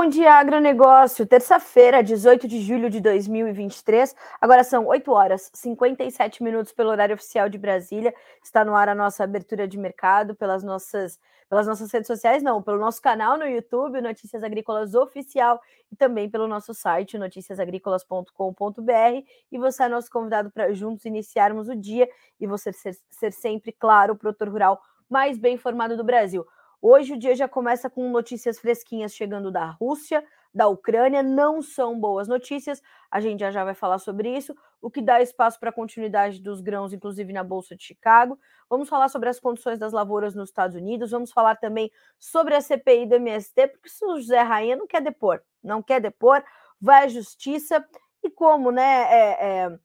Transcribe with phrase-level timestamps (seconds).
[0.00, 1.26] Bom dia, agronegócio.
[1.26, 4.14] Terça-feira, 18 de julho de 2023.
[4.40, 8.14] Agora são 8 horas 57 minutos pelo horário oficial de Brasília.
[8.40, 12.62] Está no ar a nossa abertura de mercado pelas nossas, pelas nossas redes sociais, não,
[12.62, 15.60] pelo nosso canal no YouTube, Notícias Agrícolas Oficial,
[15.90, 19.26] e também pelo nosso site, noticiasagricolas.com.br.
[19.50, 22.08] E você é nosso convidado para juntos iniciarmos o dia
[22.38, 24.80] e você ser, ser sempre, claro, o produtor rural
[25.10, 26.46] mais bem informado do Brasil.
[26.80, 30.24] Hoje o dia já começa com notícias fresquinhas chegando da Rússia,
[30.54, 31.24] da Ucrânia.
[31.24, 35.20] Não são boas notícias, a gente já já vai falar sobre isso, o que dá
[35.20, 38.38] espaço para a continuidade dos grãos, inclusive na Bolsa de Chicago.
[38.70, 42.60] Vamos falar sobre as condições das lavouras nos Estados Unidos, vamos falar também sobre a
[42.60, 46.44] CPI do MST, porque se o José Rainha não quer depor, não quer depor,
[46.80, 47.84] vai à justiça.
[48.22, 48.82] E como, né?
[48.82, 49.78] É, é,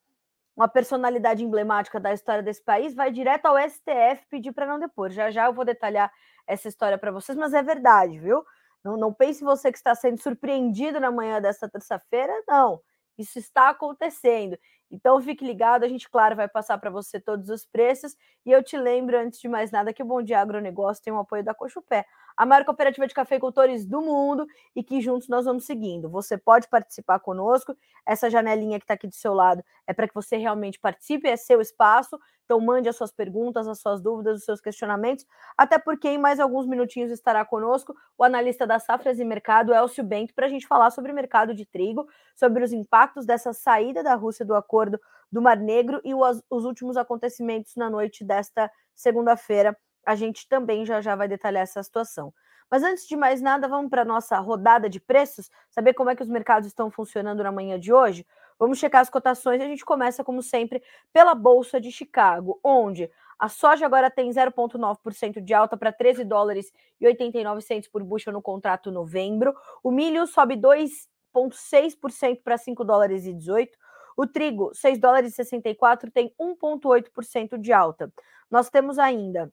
[0.55, 5.09] uma personalidade emblemática da história desse país, vai direto ao STF pedir para não depor.
[5.09, 6.11] Já já eu vou detalhar
[6.47, 8.43] essa história para vocês, mas é verdade, viu?
[8.83, 12.81] Não, não pense você que está sendo surpreendido na manhã dessa terça-feira, não.
[13.17, 14.57] Isso está acontecendo.
[14.93, 18.15] Então fique ligado, a gente, claro, vai passar para você todos os preços.
[18.45, 21.17] E eu te lembro, antes de mais nada, que o Bom Dia Agronegócio tem o
[21.17, 22.05] apoio da Cochupé,
[22.37, 26.11] a maior cooperativa de cafeicultores do mundo, e que juntos nós vamos seguindo.
[26.11, 27.75] Você pode participar conosco.
[28.05, 31.35] Essa janelinha que está aqui do seu lado é para que você realmente participe, é
[31.35, 32.19] seu espaço.
[32.45, 35.25] Então mande as suas perguntas, as suas dúvidas, os seus questionamentos,
[35.57, 40.03] até porque em mais alguns minutinhos estará conosco o analista da Safras e Mercado, Elcio
[40.03, 44.03] Bento, para a gente falar sobre o mercado de trigo, sobre os impactos dessa saída
[44.03, 44.82] da Rússia do acordo
[45.31, 49.75] do Mar Negro e os, os últimos acontecimentos na noite desta segunda-feira.
[50.05, 52.33] A gente também já já vai detalhar essa situação.
[52.69, 56.15] Mas antes de mais nada, vamos para a nossa rodada de preços, saber como é
[56.15, 58.25] que os mercados estão funcionando na manhã de hoje.
[58.57, 63.11] Vamos checar as cotações e a gente começa, como sempre, pela Bolsa de Chicago, onde
[63.37, 68.33] a soja agora tem 0,9% de alta para 13 dólares e 89 centos por bushel
[68.33, 69.53] no contrato novembro.
[69.83, 73.77] O milho sobe 2,6% para 5 dólares e 18.
[74.15, 78.11] O trigo, 6 dólares e 64, tem 1,8% de alta.
[78.49, 79.51] Nós temos ainda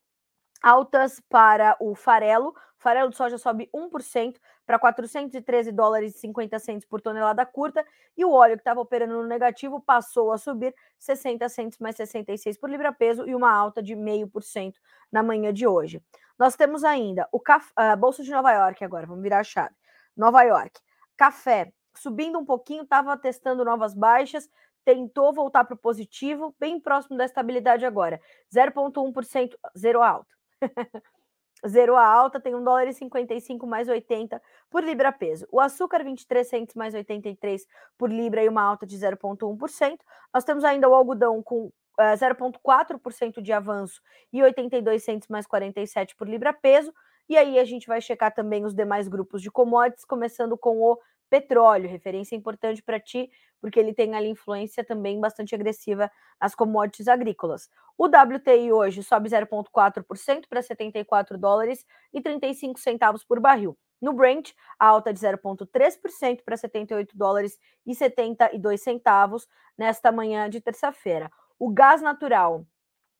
[0.62, 2.54] altas para o farelo.
[2.76, 7.84] Farelo de soja sobe 1% para 413 dólares e 50 centos por tonelada curta.
[8.16, 12.58] E o óleo que estava operando no negativo passou a subir 60 centos mais 66
[12.58, 14.74] por libra-peso e uma alta de 0,5%
[15.12, 16.02] na manhã de hoje.
[16.38, 17.70] Nós temos ainda o caf...
[17.76, 19.74] a Bolsa de Nova York agora, vamos virar a chave.
[20.16, 20.80] Nova York.
[21.16, 24.48] Café subindo um pouquinho, estava testando novas baixas,
[24.84, 28.20] tentou voltar para o positivo, bem próximo da estabilidade agora.
[28.54, 30.34] 0,1%, zero alta.
[31.66, 34.40] Zerou a alta, tem 1 dólar e 55 mais 80
[34.70, 35.46] por libra peso.
[35.50, 37.66] O açúcar, 23 centos mais 83
[37.98, 39.98] por libra e uma alta de 0,1%.
[40.32, 44.00] Nós temos ainda o algodão com uh, eh, 0,4% de avanço
[44.32, 46.94] e 82 centos mais 47 por libra peso.
[47.28, 50.98] E aí a gente vai checar também os demais grupos de commodities, começando com o
[51.30, 53.30] petróleo, referência importante para ti,
[53.60, 56.10] porque ele tem ali influência também bastante agressiva
[56.40, 57.70] nas commodities agrícolas.
[57.96, 63.78] O WTI hoje sobe 0,4% para 74 dólares e 35 centavos por barril.
[64.00, 70.60] No Brent, a alta de 0,3% para 78 dólares e 72 centavos nesta manhã de
[70.60, 71.30] terça-feira.
[71.58, 72.64] O gás natural,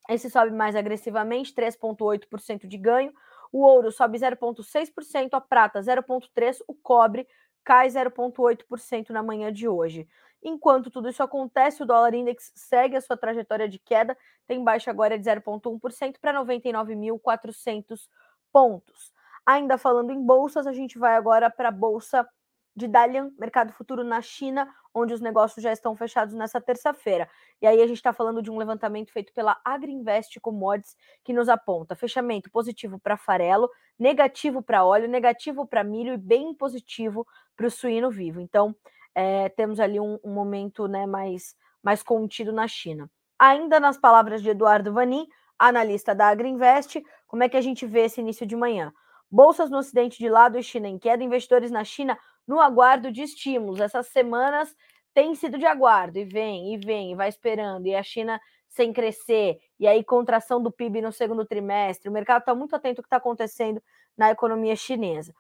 [0.09, 3.13] esse sobe mais agressivamente, 3,8% de ganho.
[3.53, 7.27] O ouro sobe 0,6%, a prata 0,3%, o cobre
[7.65, 10.09] cai 0,8% na manhã de hoje.
[10.43, 14.17] Enquanto tudo isso acontece, o dólar index segue a sua trajetória de queda,
[14.47, 18.09] tem baixa agora de 0,1% para 99.400
[18.53, 19.13] pontos.
[19.45, 22.27] Ainda falando em bolsas, a gente vai agora para a bolsa
[22.75, 27.29] de Dalian, mercado futuro na China, onde os negócios já estão fechados nessa terça-feira.
[27.61, 31.49] E aí a gente está falando de um levantamento feito pela Agriinvest Commodities, que nos
[31.49, 33.69] aponta fechamento positivo para farelo,
[33.99, 38.41] negativo para óleo, negativo para milho e bem positivo para o suíno vivo.
[38.41, 38.75] Então,
[39.15, 43.11] é, temos ali um, um momento né, mais, mais contido na China.
[43.39, 45.27] Ainda nas palavras de Eduardo Vanin,
[45.59, 48.93] analista da Agriinvest, como é que a gente vê esse início de manhã?
[49.31, 53.23] Bolsas no Ocidente de lado e China em queda, investidores na China no aguardo de
[53.23, 53.81] estímulos.
[53.81, 54.75] Essas semanas
[55.15, 58.93] têm sido de aguardo, e vem, e vem, e vai esperando, e a China sem
[58.93, 62.09] crescer, e aí contração do PIB no segundo trimestre.
[62.09, 63.83] O mercado está muito atento ao que está acontecendo
[64.17, 65.35] na economia chinesa.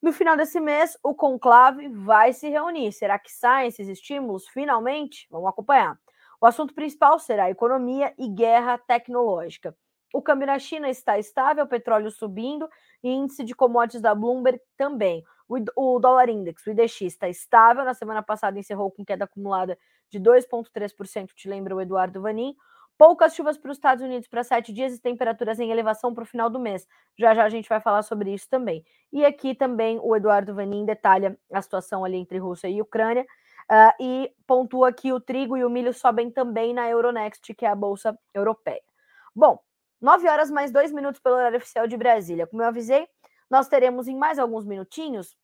[0.00, 2.92] No final desse mês, o conclave vai se reunir.
[2.92, 5.26] Será que saem esses estímulos finalmente?
[5.28, 5.98] Vamos acompanhar.
[6.40, 9.76] O assunto principal será economia e guerra tecnológica.
[10.14, 12.68] O câmbio na China está estável, petróleo subindo
[13.02, 15.24] e índice de commodities da Bloomberg também.
[15.48, 17.84] O, dólar index, o IDX, está estável.
[17.84, 19.78] Na semana passada encerrou com queda acumulada
[20.10, 22.54] de 2,3%, te lembra o Eduardo Vanin.
[22.98, 26.26] Poucas chuvas para os Estados Unidos para sete dias e temperaturas em elevação para o
[26.26, 26.86] final do mês.
[27.16, 28.84] Já já a gente vai falar sobre isso também.
[29.12, 33.24] E aqui também o Eduardo Vanin detalha a situação ali entre Rússia e Ucrânia
[33.70, 37.68] uh, e pontua que o trigo e o milho sobem também na Euronext, que é
[37.68, 38.82] a bolsa europeia.
[39.34, 39.60] Bom,
[40.00, 42.48] 9 horas mais dois minutos pelo horário oficial de Brasília.
[42.48, 43.06] Como eu avisei,
[43.50, 45.36] nós teremos em mais alguns minutinhos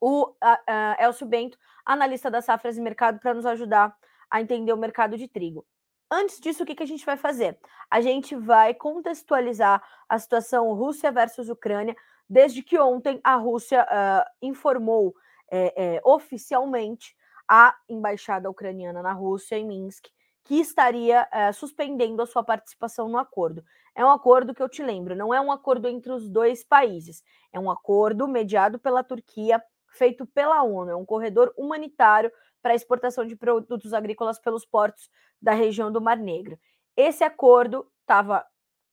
[0.00, 3.96] o uh, uh, Elcio Bento, analista das safras e mercado, para nos ajudar
[4.30, 5.66] a entender o mercado de trigo.
[6.10, 7.58] Antes disso, o que, que a gente vai fazer?
[7.90, 11.96] A gente vai contextualizar a situação Rússia versus Ucrânia,
[12.28, 15.14] desde que ontem a Rússia uh, informou
[15.50, 17.16] é, é, oficialmente
[17.48, 20.06] a embaixada ucraniana na Rússia, em Minsk,
[20.44, 23.62] que estaria uh, suspendendo a sua participação no acordo.
[23.94, 27.22] É um acordo que eu te lembro, não é um acordo entre os dois países,
[27.52, 32.30] é um acordo mediado pela Turquia, feito pela ONU, é um corredor humanitário
[32.62, 35.10] para exportação de produtos agrícolas pelos portos
[35.40, 36.58] da região do Mar Negro.
[36.96, 38.44] Esse acordo estava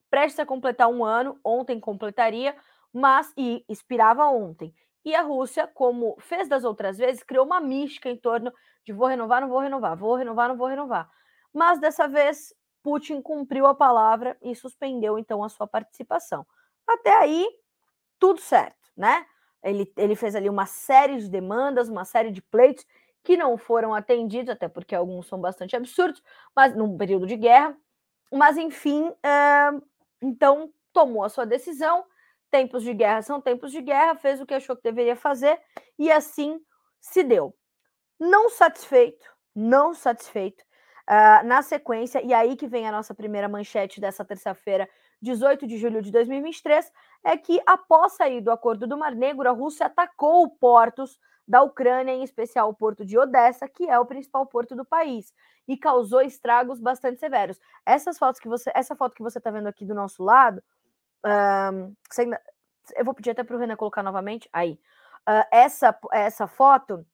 [0.09, 2.55] prestes a completar um ano, ontem completaria,
[2.93, 4.73] mas e expirava ontem.
[5.03, 8.51] E a Rússia, como fez das outras vezes, criou uma mística em torno
[8.85, 11.09] de vou renovar, não vou renovar, vou renovar, não vou renovar.
[11.57, 16.45] Mas dessa vez Putin cumpriu a palavra e suspendeu então a sua participação.
[16.85, 17.49] Até aí,
[18.19, 19.25] tudo certo, né?
[19.63, 22.85] Ele, ele fez ali uma série de demandas, uma série de pleitos
[23.23, 26.21] que não foram atendidos, até porque alguns são bastante absurdos,
[26.55, 27.75] mas num período de guerra.
[28.31, 29.71] Mas, enfim, é,
[30.21, 32.05] então tomou a sua decisão.
[32.51, 35.59] Tempos de guerra são tempos de guerra, fez o que achou que deveria fazer
[35.97, 36.61] e assim
[37.01, 37.57] se deu.
[38.19, 39.25] Não satisfeito,
[39.55, 40.63] não satisfeito,
[41.09, 44.87] uh, na sequência, e aí que vem a nossa primeira manchete dessa terça-feira,
[45.21, 46.91] 18 de julho de 2023,
[47.23, 52.11] é que após sair do acordo do Mar Negro, a Rússia atacou portos da Ucrânia,
[52.11, 55.33] em especial o porto de Odessa, que é o principal porto do país,
[55.67, 57.59] e causou estragos bastante severos.
[57.85, 60.61] Essas fotos que você, essa foto que você está vendo aqui do nosso lado,
[61.25, 62.41] um, ainda,
[62.95, 64.49] eu vou pedir até para o Renan colocar novamente.
[64.51, 64.79] Aí,
[65.27, 67.05] uh, essa essa foto,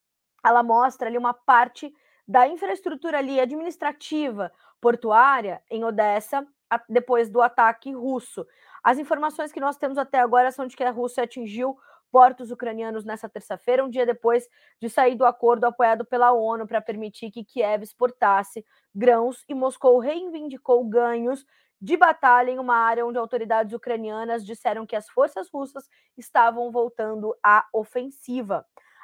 [0.44, 1.94] ela mostra ali uma parte
[2.28, 6.46] da infraestrutura ali administrativa portuária em Odessa
[6.90, 8.46] depois do ataque russo.
[8.84, 11.78] As informações que nós temos até agora são de que a Rússia atingiu
[12.12, 14.48] portos ucranianos nessa terça-feira, um dia depois
[14.80, 19.98] de sair do acordo apoiado pela ONU para permitir que Kiev exportasse grãos e Moscou
[19.98, 21.44] reivindicou ganhos
[21.82, 27.36] de batalha em uma área onde autoridades ucranianas disseram que as forças russas estavam voltando
[27.44, 28.64] à ofensiva.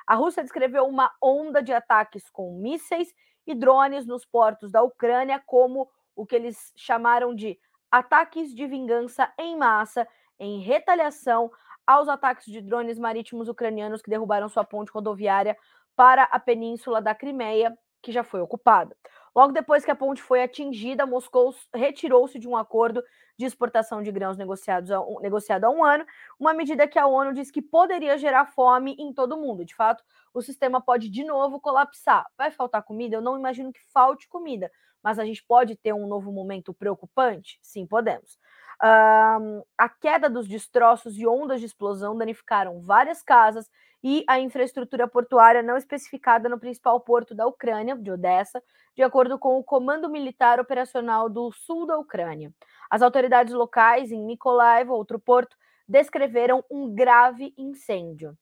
[0.10, 3.14] A Rússia descreveu uma onda de ataques com mísseis
[3.46, 7.60] e drones nos portos da Ucrânia como o que eles chamaram de
[7.92, 10.08] ataques de vingança em massa
[10.40, 11.52] em retaliação
[11.86, 15.56] aos ataques de drones marítimos ucranianos que derrubaram sua ponte rodoviária
[15.96, 18.96] para a península da Crimeia, que já foi ocupada.
[19.36, 23.04] Logo depois que a ponte foi atingida, Moscou retirou-se de um acordo
[23.38, 26.06] de exportação de grãos negociados a um, negociado há um ano,
[26.40, 29.64] uma medida que a ONU diz que poderia gerar fome em todo o mundo.
[29.64, 30.04] De fato,
[30.34, 32.26] o sistema pode de novo colapsar.
[32.38, 33.16] Vai faltar comida?
[33.16, 34.70] Eu não imagino que falte comida,
[35.02, 37.60] mas a gente pode ter um novo momento preocupante?
[37.62, 38.38] Sim, podemos.
[38.82, 43.70] Uh, a queda dos destroços e ondas de explosão danificaram várias casas
[44.04, 48.64] e a infraestrutura portuária não especificada no principal porto da Ucrânia, de Odessa,
[48.96, 52.54] de acordo com o Comando Militar Operacional do Sul da Ucrânia.
[52.90, 55.56] As autoridades locais em Mykolaiv, outro porto,
[55.88, 58.38] descreveram um grave incêndio.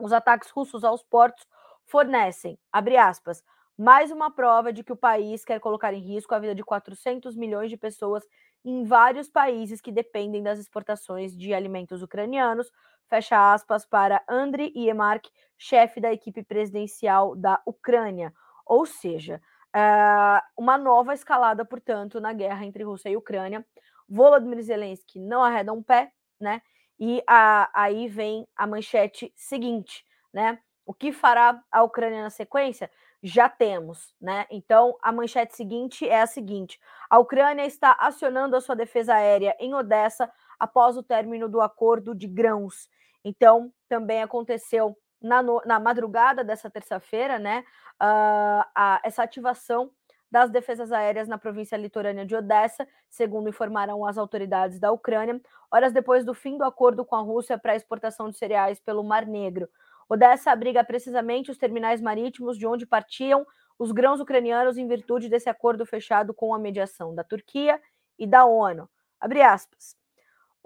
[0.00, 1.46] Os ataques russos aos portos
[1.86, 3.42] fornecem, abre aspas,
[3.76, 7.34] mais uma prova de que o país quer colocar em risco a vida de 400
[7.34, 8.24] milhões de pessoas
[8.64, 12.70] em vários países que dependem das exportações de alimentos ucranianos,
[13.08, 18.32] fecha aspas para Andriy Yemark, chefe da equipe presidencial da Ucrânia.
[18.66, 19.40] Ou seja,
[19.74, 23.64] uh, uma nova escalada, portanto, na guerra entre Rússia e Ucrânia.
[24.08, 26.60] Volodymyr Zelensky não arreda um pé, né?
[26.98, 30.58] E a, aí vem a manchete seguinte, né?
[30.86, 32.90] O que fará a Ucrânia na sequência?
[33.26, 34.46] já temos, né?
[34.50, 39.56] Então, a manchete seguinte é a seguinte: a Ucrânia está acionando a sua defesa aérea
[39.58, 42.88] em Odessa após o término do acordo de grãos.
[43.24, 47.64] Então, também aconteceu na, no, na madrugada dessa terça-feira, né?
[47.94, 49.90] Uh, a, essa ativação
[50.30, 55.92] das defesas aéreas na província litorânea de Odessa, segundo informaram as autoridades da Ucrânia, horas
[55.92, 59.24] depois do fim do acordo com a Rússia para a exportação de cereais pelo Mar
[59.26, 59.68] Negro.
[60.08, 63.46] Odessa abriga precisamente os terminais marítimos de onde partiam
[63.78, 67.80] os grãos ucranianos em virtude desse acordo fechado com a mediação da Turquia
[68.18, 68.88] e da ONU.
[69.20, 69.96] Abre aspas.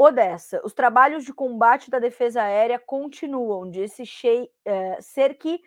[0.00, 5.60] Odessa, os trabalhos de combate da defesa aérea continuam, disse Shei, eh, Serki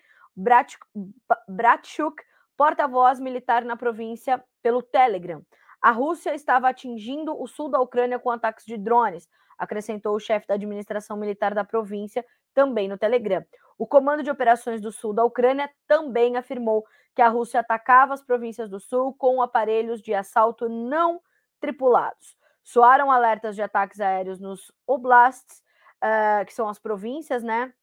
[1.49, 2.23] Bratchuk,
[2.55, 5.43] porta-voz militar na província, pelo Telegram.
[5.81, 10.47] A Rússia estava atingindo o sul da Ucrânia com ataques de drones, acrescentou o chefe
[10.47, 13.43] da administração militar da província, também no Telegram.
[13.77, 18.23] O Comando de Operações do Sul da Ucrânia também afirmou que a Rússia atacava as
[18.23, 21.19] províncias do sul com aparelhos de assalto não
[21.59, 22.37] tripulados.
[22.63, 25.63] Soaram alertas de ataques aéreos nos oblasts,
[26.03, 27.73] uh, que são as províncias, né?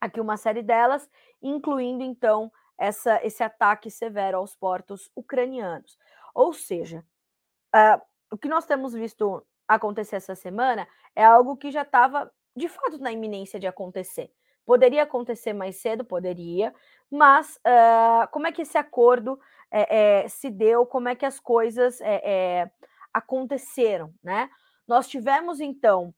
[0.00, 1.08] Aqui uma série delas,
[1.42, 5.98] incluindo então essa, esse ataque severo aos portos ucranianos.
[6.34, 7.04] Ou seja,
[7.74, 12.68] uh, o que nós temos visto acontecer essa semana é algo que já estava de
[12.68, 14.30] fato na iminência de acontecer.
[14.64, 16.74] Poderia acontecer mais cedo, poderia,
[17.10, 19.38] mas uh, como é que esse acordo
[19.70, 20.84] é, é, se deu?
[20.84, 22.70] Como é que as coisas é,
[23.12, 24.48] aconteceram, né?
[24.86, 26.14] Nós tivemos então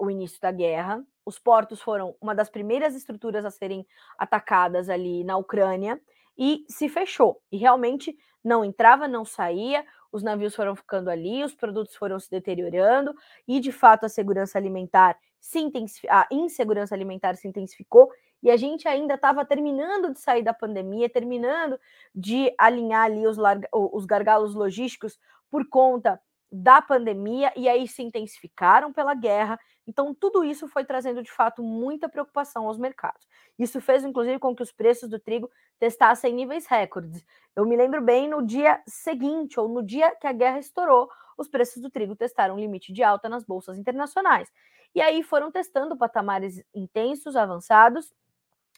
[0.00, 1.02] o início da guerra.
[1.24, 3.86] Os portos foram uma das primeiras estruturas a serem
[4.18, 6.00] atacadas ali na Ucrânia
[6.36, 7.40] e se fechou.
[7.50, 12.30] E realmente não entrava, não saía, os navios foram ficando ali, os produtos foram se
[12.30, 13.14] deteriorando
[13.46, 15.70] e de fato a segurança alimentar se
[16.08, 18.10] a insegurança alimentar se intensificou
[18.42, 21.78] e a gente ainda estava terminando de sair da pandemia, terminando
[22.14, 23.36] de alinhar ali os,
[23.72, 25.18] os gargalos logísticos
[25.50, 29.58] por conta da pandemia e aí se intensificaram pela guerra.
[29.86, 33.26] Então, tudo isso foi trazendo de fato muita preocupação aos mercados.
[33.58, 37.24] Isso fez, inclusive, com que os preços do trigo testassem níveis recordes.
[37.54, 41.48] Eu me lembro bem no dia seguinte, ou no dia que a guerra estourou, os
[41.48, 44.50] preços do trigo testaram limite de alta nas bolsas internacionais.
[44.94, 48.12] E aí foram testando patamares intensos, avançados,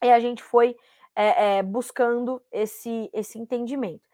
[0.02, 0.76] e a gente foi
[1.14, 4.08] é, é, buscando esse, esse entendimento.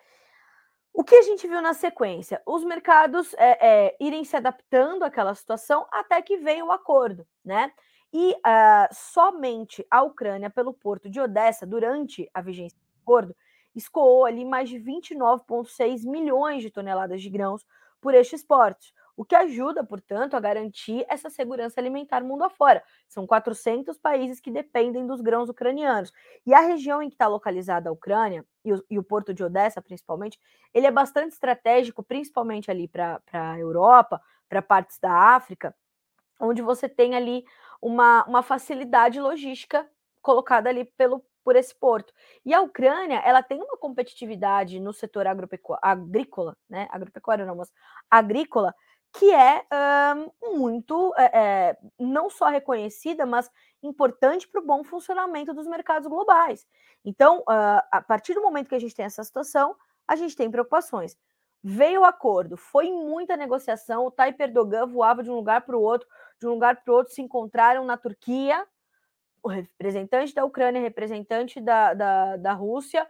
[0.99, 2.41] O que a gente viu na sequência?
[2.47, 7.71] Os mercados é, é, irem se adaptando àquela situação até que veio o acordo, né?
[8.11, 13.37] E uh, somente a Ucrânia, pelo porto de Odessa, durante a vigência do acordo,
[13.75, 17.63] escoou ali mais de 29,6 milhões de toneladas de grãos
[18.01, 22.83] por estes portos, o que ajuda, portanto, a garantir essa segurança alimentar mundo afora.
[23.09, 26.13] São 400 países que dependem dos grãos ucranianos.
[26.45, 29.43] E a região em que está localizada a Ucrânia, e o, e o, porto de
[29.43, 30.39] Odessa, principalmente,
[30.75, 35.75] ele é bastante estratégico, principalmente ali para a Europa, para partes da África,
[36.39, 37.45] onde você tem ali
[37.81, 39.89] uma, uma facilidade logística
[40.21, 42.13] colocada ali pelo, por esse porto.
[42.45, 45.27] E a Ucrânia, ela tem uma competitividade no setor
[45.81, 46.89] agrícola, né?
[46.91, 47.73] Agropecuário não, mas
[48.11, 48.75] agrícola,
[49.19, 49.65] que é
[50.43, 53.51] um, muito, é, é, não só reconhecida, mas
[53.83, 56.67] importante para o bom funcionamento dos mercados globais.
[57.05, 60.51] Então, uh, a partir do momento que a gente tem essa situação, a gente tem
[60.51, 61.17] preocupações.
[61.63, 65.83] Veio o acordo, foi muita negociação, o Tayyip Erdogan voava de um lugar para o
[65.83, 66.07] outro,
[66.39, 68.67] de um lugar para o outro, se encontraram na Turquia,
[69.43, 73.07] o representante da Ucrânia, representante da, da, da Rússia,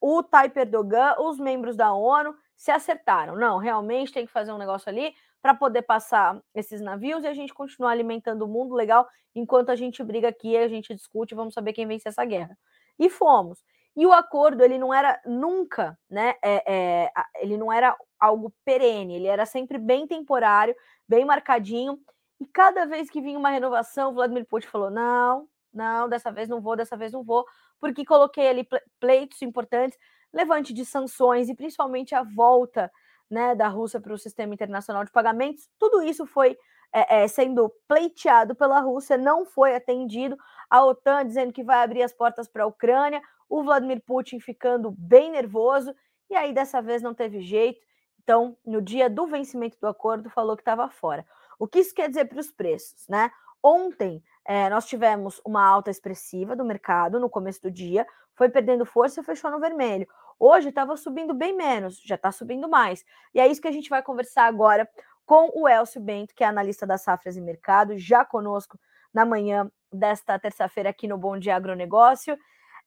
[0.00, 3.36] o Tayyip Erdogan, os membros da ONU se acertaram.
[3.36, 7.34] Não, realmente tem que fazer um negócio ali para poder passar esses navios e a
[7.34, 11.54] gente continuar alimentando o mundo legal enquanto a gente briga aqui, a gente discute, vamos
[11.54, 12.58] saber quem vence essa guerra.
[12.98, 13.62] E fomos.
[13.96, 16.34] E o acordo ele não era nunca, né?
[16.42, 16.62] É,
[17.06, 20.74] é, ele não era algo perene, ele era sempre bem temporário,
[21.08, 21.98] bem marcadinho.
[22.40, 26.60] E cada vez que vinha uma renovação, Vladimir Putin falou: não, não, dessa vez não
[26.60, 27.44] vou, dessa vez não vou,
[27.80, 28.68] porque coloquei ali
[29.00, 29.98] pleitos importantes,
[30.32, 32.90] levante de sanções e principalmente a volta
[33.30, 35.68] né, da Rússia para o sistema internacional de pagamentos.
[35.78, 36.56] Tudo isso foi
[36.92, 40.36] é, é, sendo pleiteado pela Rússia, não foi atendido.
[40.70, 44.90] A OTAN dizendo que vai abrir as portas para a Ucrânia, o Vladimir Putin ficando
[44.90, 45.94] bem nervoso,
[46.30, 47.80] e aí dessa vez não teve jeito.
[48.22, 51.24] Então, no dia do vencimento do acordo, falou que estava fora.
[51.58, 53.30] O que isso quer dizer para os preços, né?
[53.62, 58.84] Ontem é, nós tivemos uma alta expressiva do mercado no começo do dia, foi perdendo
[58.86, 60.06] força e fechou no vermelho.
[60.40, 63.04] Hoje estava subindo bem menos, já está subindo mais.
[63.34, 64.88] E é isso que a gente vai conversar agora
[65.26, 68.78] com o Elcio Bento, que é analista das safras e mercado, já conosco
[69.12, 72.38] na manhã desta terça-feira aqui no Bom Dia Agronegócio.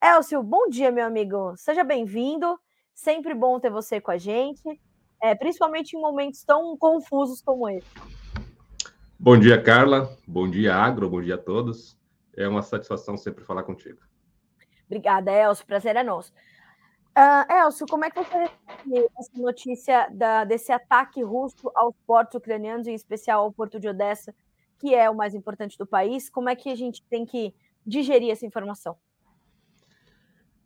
[0.02, 1.56] Elcio, bom dia, meu amigo.
[1.58, 2.58] Seja bem-vindo.
[2.94, 4.64] Sempre bom ter você com a gente,
[5.22, 7.88] é, principalmente em momentos tão confusos como esse.
[9.20, 10.18] Bom dia, Carla.
[10.28, 11.10] Bom dia, Agro.
[11.10, 11.98] Bom dia a todos.
[12.36, 14.00] É uma satisfação sempre falar contigo.
[14.88, 15.66] Obrigada, Elcio.
[15.66, 16.34] Prazer é nosso.
[17.18, 22.36] Uh, Elcio, como é que você recebe essa notícia da, desse ataque russo aos portos
[22.36, 24.34] ucranianos, em especial ao porto de Odessa,
[24.80, 26.30] que é o mais importante do país?
[26.30, 27.54] Como é que a gente tem que
[27.86, 28.96] digerir essa informação?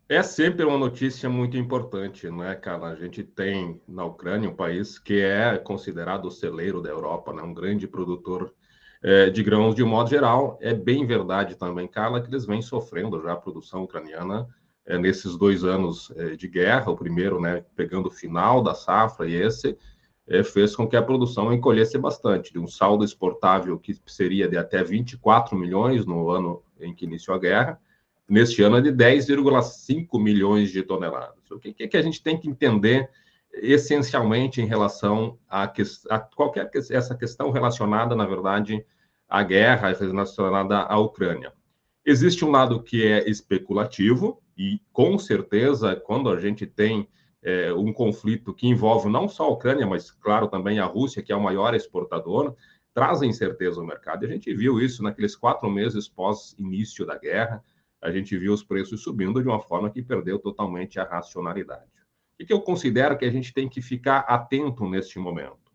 [0.07, 2.89] É sempre uma notícia muito importante, não é, cara?
[2.89, 7.41] A gente tem na Ucrânia um país que é considerado o celeiro da Europa, né?
[7.41, 8.53] um grande produtor
[9.01, 10.59] é, de grãos de um modo geral.
[10.61, 14.47] É bem verdade também, Carla, que eles vêm sofrendo já a produção ucraniana
[14.85, 19.27] é, nesses dois anos é, de guerra, o primeiro, né, pegando o final da safra
[19.27, 19.77] e esse,
[20.27, 24.57] é, fez com que a produção encolhesse bastante, de um saldo exportável que seria de
[24.57, 27.79] até 24 milhões no ano em que iniciou a guerra,
[28.27, 31.49] neste ano é de 10,5 milhões de toneladas.
[31.51, 33.09] O que, que a gente tem que entender
[33.61, 38.85] essencialmente em relação a, que, a qualquer essa questão relacionada, na verdade,
[39.29, 41.53] à guerra relacionada à Ucrânia.
[42.05, 47.07] Existe um lado que é especulativo, e com certeza, quando a gente tem
[47.43, 51.31] é, um conflito que envolve não só a Ucrânia, mas, claro, também a Rússia, que
[51.31, 52.55] é o maior exportador,
[52.93, 54.23] traz incerteza ao mercado.
[54.23, 57.63] E a gente viu isso naqueles quatro meses pós-início da guerra,
[58.01, 61.85] a gente viu os preços subindo de uma forma que perdeu totalmente a racionalidade.
[62.39, 65.65] O que eu considero que a gente tem que ficar atento neste momento?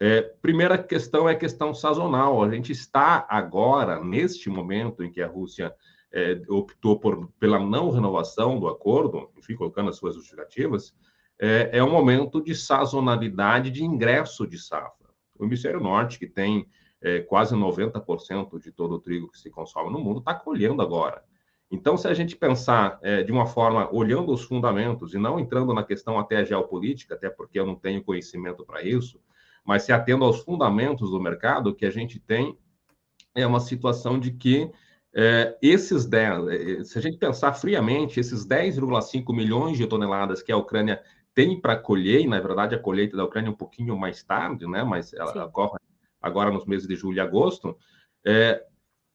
[0.00, 2.42] É, primeira questão é questão sazonal.
[2.42, 5.74] A gente está agora, neste momento em que a Rússia
[6.12, 10.94] é, optou por, pela não renovação do acordo, enfim, colocando as suas justificativas,
[11.38, 15.08] é, é um momento de sazonalidade de ingresso de safra.
[15.38, 16.66] O hemisfério norte, que tem
[17.02, 21.22] é, quase 90% de todo o trigo que se consome no mundo, está colhendo agora.
[21.70, 25.74] Então, se a gente pensar é, de uma forma olhando os fundamentos e não entrando
[25.74, 29.20] na questão até geopolítica, até porque eu não tenho conhecimento para isso,
[29.64, 32.56] mas se atendo aos fundamentos do mercado, que a gente tem
[33.34, 34.70] é uma situação de que
[35.18, 40.52] é, esses 10, é, se a gente pensar friamente, esses 10,5 milhões de toneladas que
[40.52, 41.02] a Ucrânia
[41.34, 44.66] tem para colher, e na verdade a colheita da Ucrânia é um pouquinho mais tarde,
[44.66, 45.38] né, mas ela Sim.
[45.38, 45.78] ocorre
[46.20, 47.78] agora nos meses de julho e agosto,
[48.26, 48.62] é,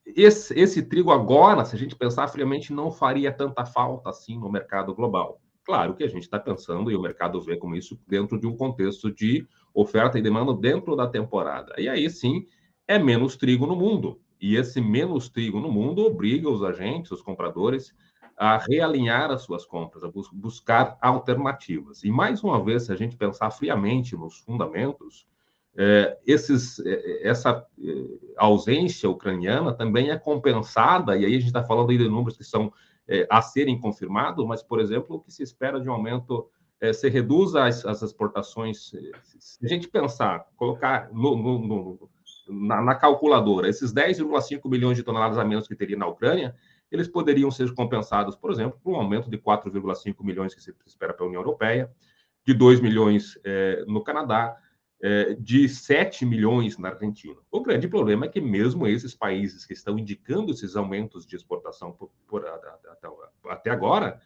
[0.03, 4.51] esse, esse trigo agora, se a gente pensar friamente, não faria tanta falta assim no
[4.51, 5.39] mercado global.
[5.63, 8.58] Claro que a gente está pensando, e o mercado vê como isso, dentro de um
[8.58, 11.75] contexto de oferta e demanda dentro da temporada.
[11.77, 12.48] E aí sim,
[12.87, 14.20] é menos trigo no mundo.
[14.41, 17.93] E esse menos trigo no mundo obriga os agentes, os compradores,
[18.35, 22.03] a realinhar as suas compras, a bus buscar alternativas.
[22.03, 25.27] E mais uma vez, se a gente pensar friamente nos fundamentos,
[25.77, 27.91] é, esses, é, essa é,
[28.35, 32.73] ausência ucraniana também é compensada, e aí a gente está falando de números que são
[33.29, 36.49] a serem confirmados, mas, por exemplo, o que se espera de um aumento,
[36.93, 38.93] se reduz as, as, exportações,
[39.37, 42.09] se a gente pensar, colocar no, no, no,
[42.51, 46.55] na, na, calculadora esses 10,5 milhões de toneladas a menos que teria na Ucrânia,
[46.92, 51.14] eles poderiam ser compensados, por exemplo, por um aumento de 4,5 milhões que se espera
[51.14, 51.90] pela União Europeia,
[52.46, 54.57] de 2 milhões é, no Canadá,
[55.01, 57.40] é, de 7 milhões na Argentina.
[57.50, 61.92] O grande problema é que mesmo esses países que estão indicando esses aumentos de exportação
[61.92, 62.46] por, por,
[63.50, 64.20] até agora,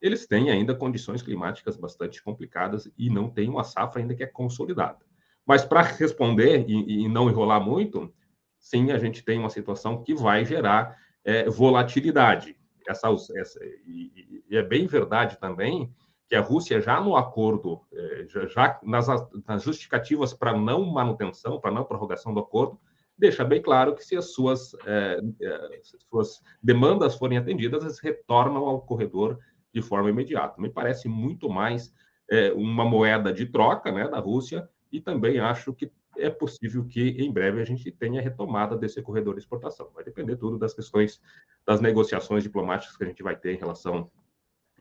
[0.00, 4.26] eles têm ainda condições climáticas bastante complicadas e não têm uma safra ainda que é
[4.26, 5.04] consolidada.
[5.46, 8.12] Mas para responder e, e, não enrolar muito,
[8.58, 12.56] sim, a gente tem uma situação que vai gerar é, volatilidade.
[12.86, 15.92] Essa, essa e, e, é bem verdade também
[16.28, 19.06] que a Rússia já no acordo, é, já nas,
[19.46, 22.80] nas justificativas para não manutenção, para não prorrogação do acordo,
[23.18, 28.64] deixa bem claro que se as suas, é, é, suas demandas forem atendidas, eles retornam
[28.64, 29.38] ao corredor
[29.72, 30.60] de forma imediata.
[30.60, 31.92] Me parece muito mais
[32.30, 37.00] é, uma moeda de troca né, da Rússia e também acho que é possível que
[37.00, 39.90] em breve a gente tenha retomada desse corredor de exportação.
[39.94, 41.20] Vai depender tudo das questões
[41.64, 44.10] das negociações diplomáticas que a gente vai ter em relação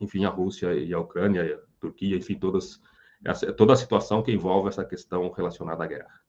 [0.01, 2.81] enfim, a Rússia e a Ucrânia, a Turquia, enfim, todas,
[3.55, 6.19] toda a situação que envolve essa questão relacionada à guerra.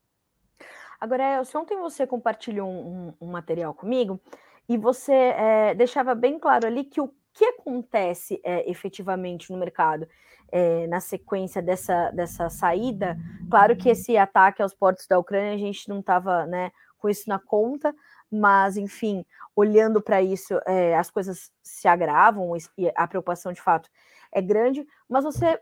[1.00, 4.20] Agora, Elcio, ontem você compartilhou um, um, material comigo
[4.68, 10.06] e você é, deixava bem claro ali que o que acontece é, efetivamente no mercado
[10.50, 13.16] é, na sequência dessa, dessa saída,
[13.50, 17.28] claro que esse ataque aos portos da Ucrânia a gente não estava né, com isso
[17.28, 17.94] na conta,
[18.30, 19.24] mas enfim,
[19.56, 23.88] olhando para isso, é, as coisas se agravam e a preocupação de fato
[24.30, 24.86] é grande.
[25.08, 25.60] Mas você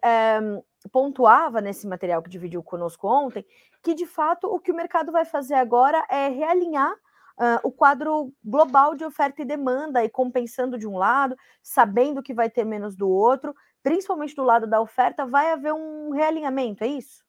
[0.92, 3.44] pontuava nesse material que dividiu conosco ontem
[3.82, 6.94] que de fato o que o mercado vai fazer agora é realinhar
[7.40, 12.34] Uh, o quadro global de oferta e demanda e compensando de um lado, sabendo que
[12.34, 16.88] vai ter menos do outro, principalmente do lado da oferta, vai haver um realinhamento, é
[16.88, 17.24] isso?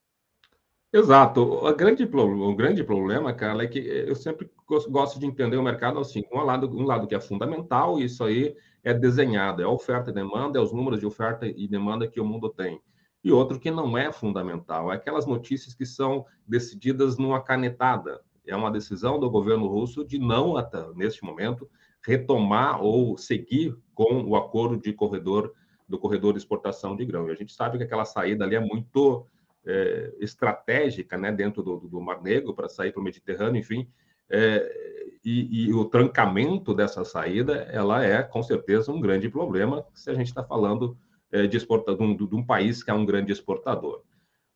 [0.94, 1.42] Exato.
[1.42, 4.52] O grande, o grande problema, Carla, é que eu sempre
[4.90, 8.54] gosto de entender o mercado assim, um lado, um lado que é fundamental, isso aí
[8.84, 12.26] é desenhado, é oferta e demanda, é os números de oferta e demanda que o
[12.26, 12.82] mundo tem.
[13.24, 18.20] E outro que não é fundamental, é aquelas notícias que são decididas numa canetada.
[18.46, 21.70] É uma decisão do governo russo de não, até neste momento,
[22.06, 25.54] retomar ou seguir com o acordo de corredor
[25.88, 27.28] do corredor de exportação de grão.
[27.28, 29.26] E a gente sabe que aquela saída ali é muito
[29.66, 33.88] é, estratégica né, dentro do, do Mar Negro para sair para o Mediterrâneo, enfim,
[34.30, 40.10] é, e, e, o trancamento dessa saída, ela é com certeza um grande problema se
[40.10, 40.98] a gente está falando
[41.32, 44.02] é, de, exporta, de, um, de um país que é um grande exportador.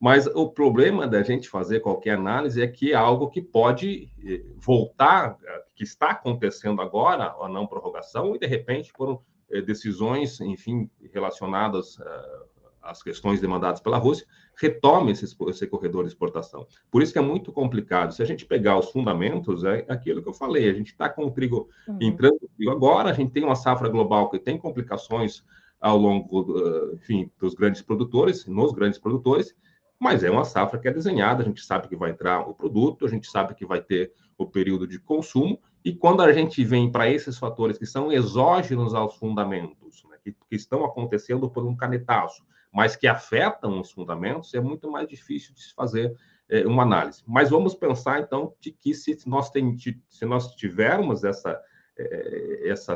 [0.05, 4.45] Mas o problema da gente fazer qualquer análise é que é algo que pode eh,
[4.55, 5.35] voltar,
[5.75, 11.99] que está acontecendo agora, a não prorrogação, e de repente por eh, decisões, enfim, relacionadas
[11.99, 12.39] eh,
[12.83, 16.67] às questões demandadas pela Rússia, retome esse, esse corredor de exportação.
[16.91, 18.13] Por isso que é muito complicado.
[18.13, 21.25] Se a gente pegar os fundamentos, é aquilo que eu falei, a gente está com
[21.25, 21.97] o trigo uhum.
[21.99, 22.39] entrando
[22.69, 25.43] agora, a gente tem uma safra global que tem complicações
[25.81, 29.55] ao longo, enfim, dos grandes produtores, nos grandes produtores,
[29.99, 33.05] mas é uma safra que é desenhada, a gente sabe que vai entrar o produto,
[33.05, 36.91] a gente sabe que vai ter o período de consumo, e quando a gente vem
[36.91, 41.75] para esses fatores que são exógenos aos fundamentos, né, que, que, estão acontecendo por um
[41.75, 46.13] canetaço, mas que afetam os fundamentos, é muito mais difícil de se fazer
[46.49, 47.23] é, uma análise.
[47.25, 51.61] Mas vamos pensar, então, de que se nós, tem, se nós tivermos essa,
[51.97, 52.95] é, essa,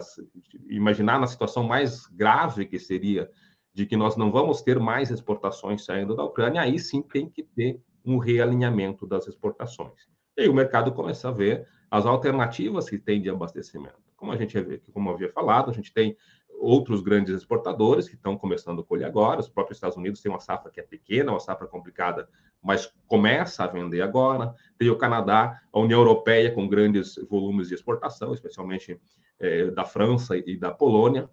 [0.68, 3.30] imaginar na situação mais grave que seria
[3.80, 7.44] de que nós não vamos ter mais exportações saindo da Ucrânia, aí sim tem que
[7.44, 10.10] ter um realinhamento das exportações.
[10.36, 13.96] E aí o mercado começa a ver as alternativas que tem de abastecimento.
[14.18, 16.18] Como a gente como havia falado, a gente tem
[16.60, 19.40] outros grandes exportadores que estão começando a colher agora.
[19.40, 22.28] Os próprios Estados Unidos têm uma safra que é pequena, uma safra complicada,
[22.62, 24.54] mas começa a vender agora.
[24.78, 29.00] Tem o Canadá, a União Europeia com grandes volumes de exportação, especialmente
[29.40, 31.30] é, da França e da Polônia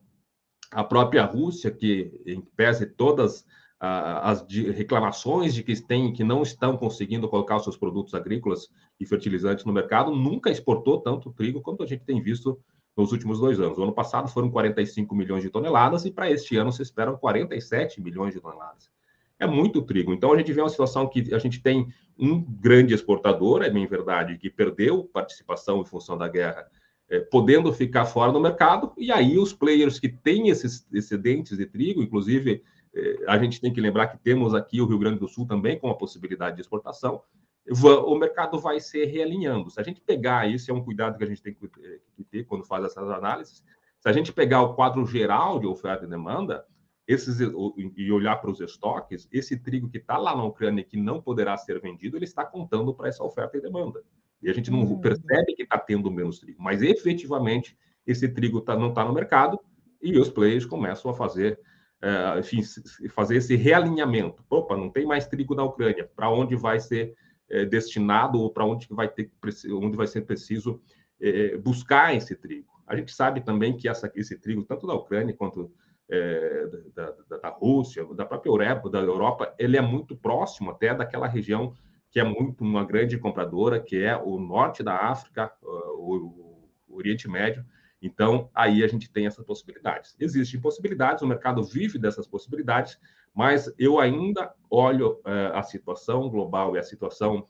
[0.71, 3.45] a própria Rússia, que em pese todas
[3.79, 9.05] as reclamações de que tem que não estão conseguindo colocar os seus produtos agrícolas e
[9.05, 12.59] fertilizantes no mercado, nunca exportou tanto trigo quanto a gente tem visto
[12.97, 13.77] nos últimos dois anos.
[13.77, 18.01] O ano passado foram 45 milhões de toneladas e para este ano se esperam 47
[18.01, 18.91] milhões de toneladas.
[19.39, 20.15] É muito trigo.
[20.15, 21.87] Então a gente vê uma situação que a gente tem
[22.19, 26.67] um grande exportador, é bem verdade, que perdeu participação em função da guerra
[27.09, 31.67] é, podendo ficar fora do mercado, e aí os players que têm esses excedentes de
[31.67, 32.63] trigo, inclusive
[32.95, 35.79] é, a gente tem que lembrar que temos aqui o Rio Grande do Sul também
[35.79, 37.23] com a possibilidade de exportação,
[37.69, 39.71] o mercado vai se realinhando.
[39.71, 42.65] Se a gente pegar isso, é um cuidado que a gente tem que ter quando
[42.65, 43.65] faz essas análises,
[43.99, 46.65] se a gente pegar o quadro geral de oferta e demanda,
[47.09, 51.21] esses, e olhar para os estoques, esse trigo que está lá na Ucrânia que não
[51.21, 54.03] poderá ser vendido, ele está contando para essa oferta e demanda.
[54.43, 55.01] E a gente não uhum.
[55.01, 59.59] percebe que está tendo menos trigo, mas efetivamente esse trigo tá, não está no mercado
[60.01, 61.59] e os players começam a fazer,
[62.01, 62.63] é, enfim,
[63.11, 64.45] fazer esse realinhamento.
[64.49, 67.15] Opa, não tem mais trigo na Ucrânia, para onde vai ser
[67.49, 69.31] é, destinado ou para onde vai ter,
[69.71, 70.81] onde vai ser preciso
[71.21, 72.69] é, buscar esse trigo.
[72.87, 75.73] A gente sabe também que essa, esse trigo, tanto da Ucrânia quanto
[76.09, 80.95] é, da, da, da, Rússia, da própria Europa, da Europa, ele é muito próximo até
[80.95, 81.75] daquela região
[82.17, 87.29] que é muito uma grande compradora, que é o norte da África, o, o Oriente
[87.29, 87.63] Médio.
[88.01, 90.17] Então, aí a gente tem essas possibilidades.
[90.19, 92.99] Existem possibilidades, o mercado vive dessas possibilidades,
[93.35, 97.47] mas eu ainda olho é, a situação global e a situação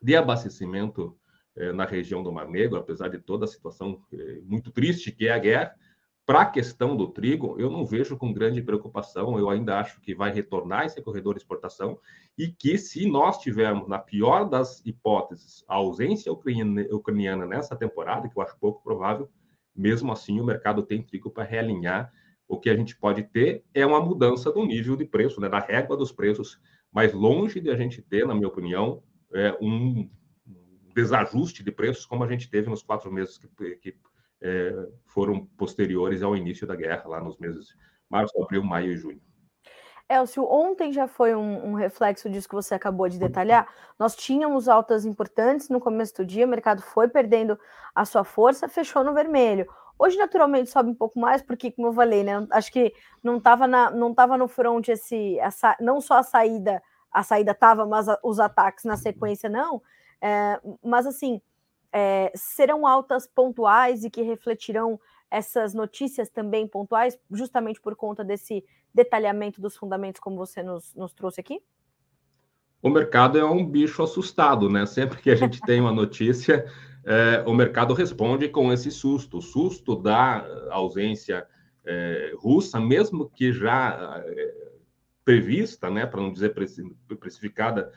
[0.00, 1.18] de abastecimento
[1.56, 5.26] é, na região do Mar Negro, apesar de toda a situação é, muito triste que
[5.26, 5.74] é a guerra,
[6.28, 9.38] para a questão do trigo, eu não vejo com grande preocupação.
[9.38, 11.98] Eu ainda acho que vai retornar esse corredor de exportação
[12.36, 18.38] e que, se nós tivermos, na pior das hipóteses, a ausência ucraniana nessa temporada, que
[18.38, 19.30] eu acho pouco provável,
[19.74, 22.12] mesmo assim o mercado tem trigo para realinhar.
[22.46, 25.60] O que a gente pode ter é uma mudança do nível de preço, né, da
[25.60, 26.60] régua dos preços,
[26.92, 30.06] mas longe de a gente ter, na minha opinião, é, um
[30.94, 33.96] desajuste de preços como a gente teve nos quatro meses que, que
[34.42, 34.72] é,
[35.06, 37.74] foram posteriores ao início da guerra, lá nos meses de
[38.08, 39.20] março, abril, maio e junho.
[40.10, 43.68] Elcio, ontem já foi um, um, reflexo disso que você acabou de detalhar.
[43.98, 47.58] Nós tínhamos altas importantes no começo do dia, o mercado foi perdendo
[47.94, 49.68] a sua força, fechou no vermelho.
[49.98, 52.46] Hoje, naturalmente, sobe um pouco mais, porque, como eu falei, né?
[52.52, 56.80] Acho que não estava não no front esse, essa, não só a saída,
[57.12, 59.82] a saída estava, mas a, os ataques na sequência não.
[60.22, 61.42] É, mas assim,
[61.92, 68.64] é, serão altas pontuais e que refletirão essas notícias também pontuais, justamente por conta desse
[68.94, 71.60] detalhamento dos fundamentos, como você nos, nos trouxe aqui?
[72.82, 74.86] O mercado é um bicho assustado, né?
[74.86, 76.64] Sempre que a gente tem uma notícia,
[77.04, 79.38] é, o mercado responde com esse susto.
[79.38, 81.46] O susto da ausência
[81.84, 84.24] é, russa, mesmo que já
[85.24, 86.54] prevista, né, para não dizer
[87.20, 87.92] precificada,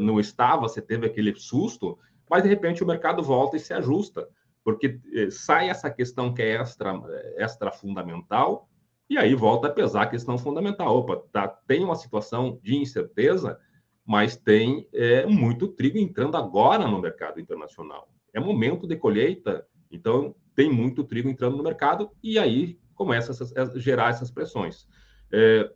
[0.00, 1.96] não estava, você teve aquele susto,
[2.32, 4.26] mas de repente o mercado volta e se ajusta,
[4.64, 6.98] porque eh, sai essa questão que é extra,
[7.36, 8.70] extra fundamental,
[9.10, 10.96] e aí volta a pesar a questão fundamental.
[10.96, 13.60] Opa, tá, tem uma situação de incerteza,
[14.02, 18.08] mas tem é, muito trigo entrando agora no mercado internacional.
[18.32, 23.78] É momento de colheita, então tem muito trigo entrando no mercado, e aí começa a
[23.78, 24.88] gerar essas pressões.
[25.30, 25.70] É,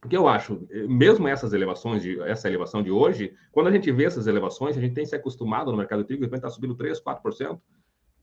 [0.00, 4.04] Porque eu acho, mesmo essas elevações, de, essa elevação de hoje, quando a gente vê
[4.04, 6.74] essas elevações, a gente tem se acostumado no mercado de trigo, de repente está subindo
[6.74, 7.60] 3%, 4%,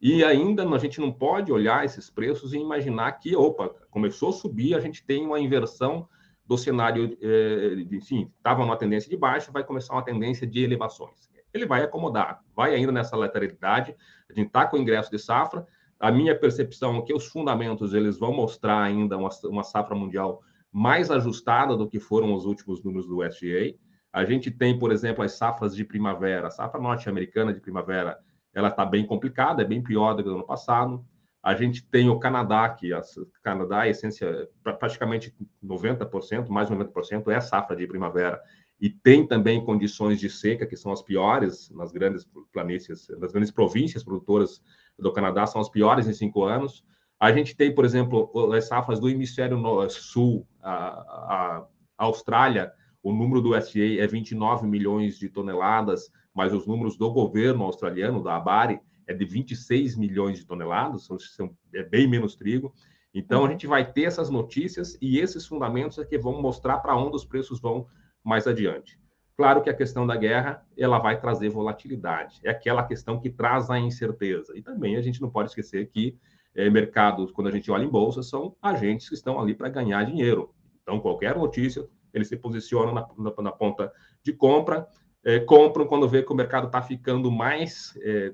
[0.01, 4.33] e ainda a gente não pode olhar esses preços e imaginar que, opa, começou a
[4.33, 6.07] subir, a gente tem uma inversão
[6.45, 11.29] do cenário, eh, enfim, estava numa tendência de baixa, vai começar uma tendência de elevações.
[11.53, 13.95] Ele vai acomodar, vai ainda nessa lateralidade,
[14.29, 15.67] a gente está com o ingresso de safra,
[15.99, 20.41] a minha percepção é que os fundamentos eles vão mostrar ainda uma, uma safra mundial
[20.77, 23.75] mais ajustada do que foram os últimos números do USDA.
[24.13, 28.19] A gente tem, por exemplo, as safras de primavera, a safra norte-americana de primavera,
[28.53, 31.03] ela está bem complicada, é bem pior do que no ano passado.
[31.41, 33.01] A gente tem o Canadá, que o
[33.41, 35.33] Canadá, a essência, praticamente
[35.65, 38.39] 90%, mais de 90% é safra de primavera,
[38.79, 43.49] e tem também condições de seca, que são as piores nas grandes planícies, nas grandes
[43.49, 44.61] províncias produtoras
[44.99, 46.85] do Canadá, são as piores em cinco anos.
[47.19, 53.41] A gente tem, por exemplo, as safras do hemisfério sul, a, a Austrália, o número
[53.41, 58.79] do SDA é 29 milhões de toneladas, mas os números do governo australiano, da ABARE,
[59.07, 62.73] é de 26 milhões de toneladas, são, são, é bem menos trigo.
[63.13, 63.51] Então, a uhum.
[63.51, 67.25] gente vai ter essas notícias e esses fundamentos é que vão mostrar para onde os
[67.25, 67.87] preços vão
[68.23, 68.99] mais adiante.
[69.35, 72.39] Claro que a questão da guerra, ela vai trazer volatilidade.
[72.43, 74.57] É aquela questão que traz a incerteza.
[74.57, 76.17] E também a gente não pode esquecer que
[76.57, 80.03] é, mercados, quando a gente olha em bolsa, são agentes que estão ali para ganhar
[80.03, 80.53] dinheiro.
[80.81, 83.93] Então, qualquer notícia, eles se posicionam na, na, na ponta
[84.23, 84.87] de compra,
[85.23, 88.33] é, compram quando vê que o mercado está ficando mais é,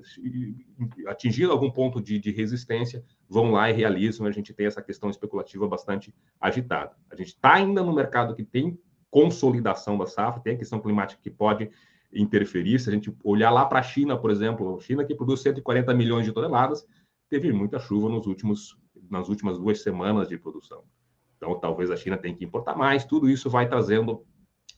[1.06, 4.26] atingindo algum ponto de, de, resistência, vão lá e realizam.
[4.26, 6.92] A gente tem essa questão especulativa bastante agitada.
[7.10, 8.78] A gente está ainda no mercado que tem
[9.10, 11.68] consolidação da safra, tem a questão climática que pode
[12.12, 12.78] interferir.
[12.78, 16.24] Se a gente olhar lá para a China, por exemplo, China que produz 140 milhões
[16.24, 16.86] de toneladas,
[17.40, 18.78] teve muita chuva nos últimos,
[19.10, 20.84] nas últimas duas semanas de produção.
[21.36, 23.04] Então, talvez a China tenha que importar mais.
[23.04, 24.24] Tudo isso vai trazendo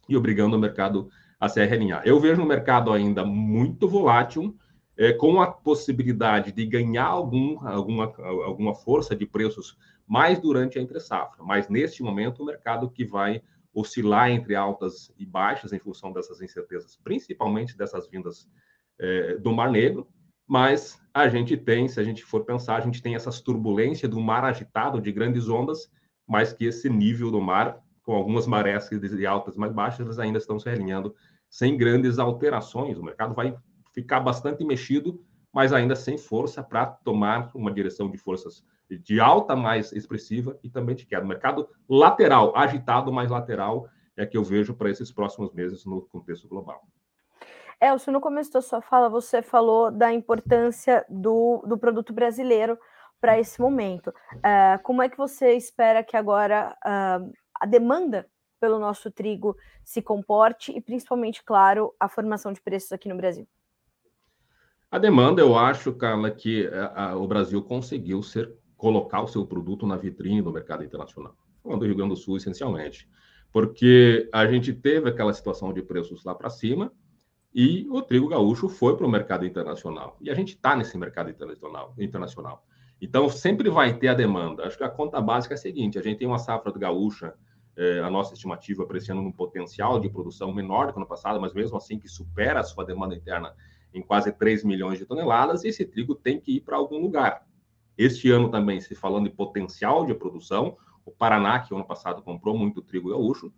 [0.08, 2.00] e obrigando o mercado a se realinhar.
[2.06, 4.56] Eu vejo um mercado ainda muito volátil,
[4.96, 8.10] é, com a possibilidade de ganhar algum, alguma,
[8.46, 11.44] alguma força de preços mais durante a entre-safra.
[11.44, 13.42] Mas, neste momento, o mercado que vai
[13.74, 18.48] oscilar entre altas e baixas em função dessas incertezas, principalmente dessas vindas
[18.98, 20.08] é, do Mar Negro,
[20.46, 24.20] mas a gente tem, se a gente for pensar, a gente tem essas turbulências do
[24.20, 25.90] mar agitado de grandes ondas,
[26.26, 30.38] mas que esse nível do mar, com algumas marés de altas mais baixas, eles ainda
[30.38, 31.14] estão se alinhando
[31.48, 32.98] sem grandes alterações.
[32.98, 33.56] O mercado vai
[33.92, 38.62] ficar bastante mexido, mas ainda sem força para tomar uma direção de forças
[39.02, 41.24] de alta mais expressiva e também de queda.
[41.24, 46.02] O mercado lateral, agitado mais lateral, é que eu vejo para esses próximos meses no
[46.02, 46.86] contexto global.
[47.80, 52.78] Elcio, no começo da sua fala, você falou da importância do, do produto brasileiro
[53.20, 54.08] para esse momento.
[54.36, 58.26] Uh, como é que você espera que agora uh, a demanda
[58.58, 63.46] pelo nosso trigo se comporte e, principalmente, claro, a formação de preços aqui no Brasil?
[64.90, 69.28] A demanda, eu acho, Carla, que a, eh, a, o Brasil conseguiu ser colocar o
[69.28, 71.36] seu produto na vitrine do mercado internacional.
[71.64, 73.08] Do Rio Grande do Sul, essencialmente.
[73.52, 76.92] Porque a gente teve aquela situação de preços lá para cima,
[77.58, 80.18] e o trigo gaúcho foi para o mercado internacional.
[80.20, 82.62] E a gente está nesse mercado internacional, internacional.
[83.00, 84.66] Então, sempre vai ter a demanda.
[84.66, 87.32] Acho que a conta básica é a seguinte: a gente tem uma safra de gaúcha,
[87.74, 91.54] eh, a nossa estimativa ano, um potencial de produção menor do que no passado, mas
[91.54, 93.54] mesmo assim que supera a sua demanda interna
[93.94, 97.46] em quase 3 milhões de toneladas, esse trigo tem que ir para algum lugar.
[97.96, 102.54] Este ano também, se falando de potencial de produção, o Paraná, que ano passado comprou
[102.58, 103.50] muito trigo gaúcho,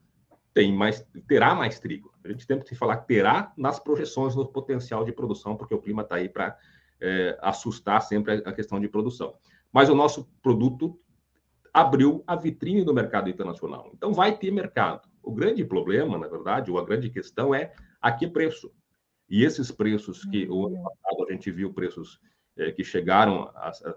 [0.58, 2.12] tem mais, terá mais trigo.
[2.24, 5.80] A gente tem que falar que terá nas projeções no potencial de produção, porque o
[5.80, 6.58] clima está aí para
[7.00, 9.36] é, assustar sempre a questão de produção.
[9.72, 10.98] Mas o nosso produto
[11.72, 13.88] abriu a vitrine do mercado internacional.
[13.94, 15.08] Então vai ter mercado.
[15.22, 18.72] O grande problema, na verdade, ou a grande questão é a que preço.
[19.30, 22.20] E esses preços que o ano passado a gente viu preços
[22.56, 23.94] é, que chegaram a, a,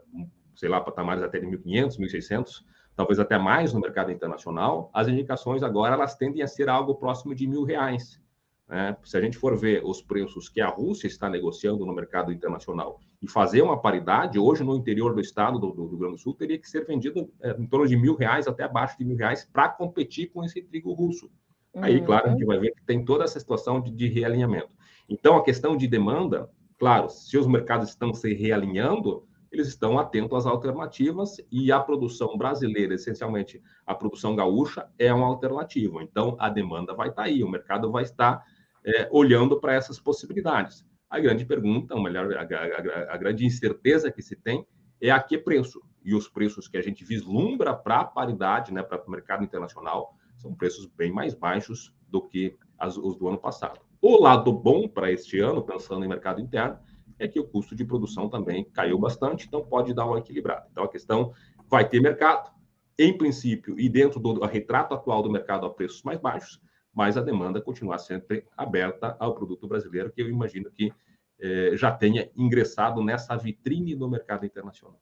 [0.56, 2.64] sei lá, patamares até de 1.500, 1.600,
[2.96, 7.34] talvez até mais no mercado internacional, as indicações agora elas tendem a ser algo próximo
[7.34, 8.22] de mil reais.
[8.68, 8.96] Né?
[9.04, 13.00] Se a gente for ver os preços que a Rússia está negociando no mercado internacional
[13.22, 16.34] e fazer uma paridade, hoje no interior do estado do, do Rio Grande do Sul
[16.34, 19.48] teria que ser vendido é, em torno de mil reais até abaixo de mil reais
[19.52, 21.30] para competir com esse trigo russo.
[21.74, 21.84] Uhum.
[21.84, 24.70] Aí, claro, a gente vai ver que tem toda essa situação de, de realinhamento.
[25.10, 26.50] Então, a questão de demanda,
[26.80, 32.38] claro, se os mercados estão se realinhando, eles estão atentos às alternativas e a produção
[32.38, 36.02] brasileira, essencialmente a produção gaúcha, é uma alternativa.
[36.02, 38.44] Então, a demanda vai estar aí, o mercado vai estar
[38.86, 40.86] é, olhando para essas possibilidades.
[41.10, 44.66] A grande pergunta, ou melhor, a, a, a, grande incerteza que se tem
[45.02, 45.82] é a que preço.
[46.04, 50.16] E os preços que a gente vislumbra para a paridade, né, para o mercado internacional,
[50.38, 53.80] São preços bem mais baixos do que as, os do ano passado.
[54.02, 56.80] O lado bom para este ano, pensando em mercado interno,
[57.24, 60.68] é que o custo de produção também caiu bastante, então pode dar uma equilibrada.
[60.72, 61.34] Então a questão
[61.70, 62.52] vai ter mercado,
[62.98, 66.62] em princípio, e dentro do retrato atual do mercado a preços mais baixos,
[66.94, 70.92] mas a demanda continuar sempre aberta ao produto brasileiro, que eu imagino que
[71.40, 75.00] eh, já tenha ingressado nessa vitrine do mercado internacional.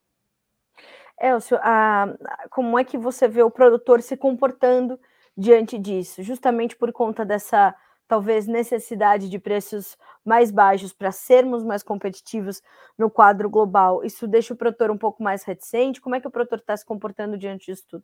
[1.20, 2.14] Elcio, a,
[2.50, 4.98] como é que você vê o produtor se comportando
[5.36, 6.24] diante disso?
[6.24, 7.76] Justamente por conta dessa
[8.10, 9.96] talvez necessidade de preços
[10.26, 12.60] mais baixos para sermos mais competitivos
[12.98, 14.04] no quadro global.
[14.04, 16.02] Isso deixa o produtor um pouco mais reticente?
[16.02, 18.04] Como é que o produtor está se comportando diante disso tudo?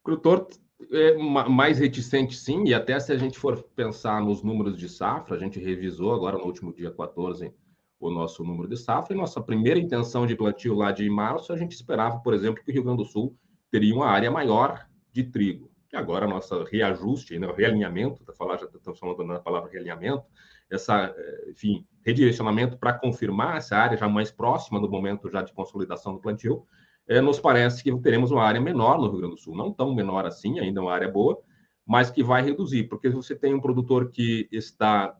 [0.00, 0.46] O produtor
[0.92, 1.16] é
[1.48, 5.38] mais reticente, sim, e até se a gente for pensar nos números de safra, a
[5.38, 7.52] gente revisou agora no último dia 14
[7.98, 11.56] o nosso número de safra, e nossa primeira intenção de plantio lá de março, a
[11.56, 13.34] gente esperava, por exemplo, que o Rio Grande do Sul
[13.70, 15.69] teria uma área maior de trigo.
[15.92, 20.24] E agora, nosso reajuste, né, o realinhamento, tá falar, já estamos falando na palavra realinhamento,
[20.70, 25.52] essa, eh, enfim, redirecionamento para confirmar essa área já mais próxima no momento já de
[25.52, 26.64] consolidação do plantio,
[27.08, 29.92] é, nos parece que teremos uma área menor no Rio Grande do Sul, não tão
[29.92, 31.40] menor assim, ainda uma área boa,
[31.84, 35.16] mas que vai reduzir, porque você tem um produtor que está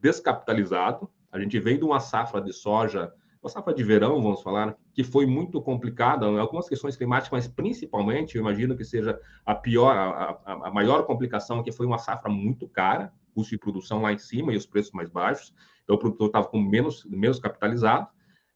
[0.00, 4.76] descapitalizado, a gente vem de uma safra de soja, uma safra de verão, vamos falar,
[4.94, 9.96] que foi muito complicada, algumas questões climáticas, mas principalmente, eu imagino que seja a pior,
[9.96, 14.12] a, a, a maior complicação, que foi uma safra muito cara, custo de produção lá
[14.12, 18.08] em cima e os preços mais baixos, então o produtor estava com menos, menos capitalizado,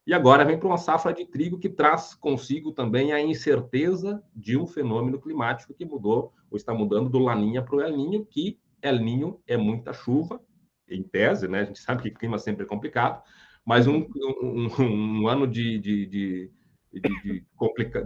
[0.07, 4.57] e agora vem para uma safra de trigo que traz consigo também a incerteza de
[4.57, 8.61] um fenômeno climático que mudou, ou está mudando do Laninha para o El Ninho, que
[8.81, 10.41] El Ninho é muita chuva,
[10.89, 11.61] em tese, né?
[11.61, 13.21] A gente sabe que clima sempre é complicado,
[13.67, 14.07] mas um,
[14.41, 16.51] um, um ano de, de, de,
[16.95, 17.45] de,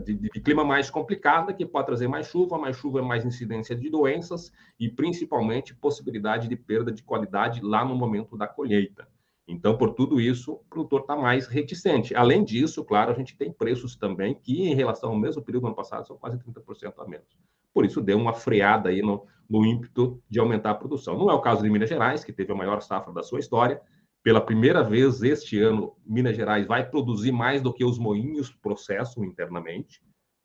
[0.04, 3.76] de, de clima mais complicado, que pode trazer mais chuva, mais chuva é mais incidência
[3.76, 9.06] de doenças e principalmente possibilidade de perda de qualidade lá no momento da colheita.
[9.46, 12.14] Então, por tudo isso, o produtor está mais reticente.
[12.14, 15.66] Além disso, claro, a gente tem preços também que, em relação ao mesmo período do
[15.68, 17.26] ano passado, são quase 30% a menos.
[17.74, 21.18] Por isso, deu uma freada aí no, no ímpeto de aumentar a produção.
[21.18, 23.82] Não é o caso de Minas Gerais, que teve a maior safra da sua história.
[24.22, 29.24] Pela primeira vez este ano, Minas Gerais vai produzir mais do que os moinhos processam
[29.24, 30.02] internamente.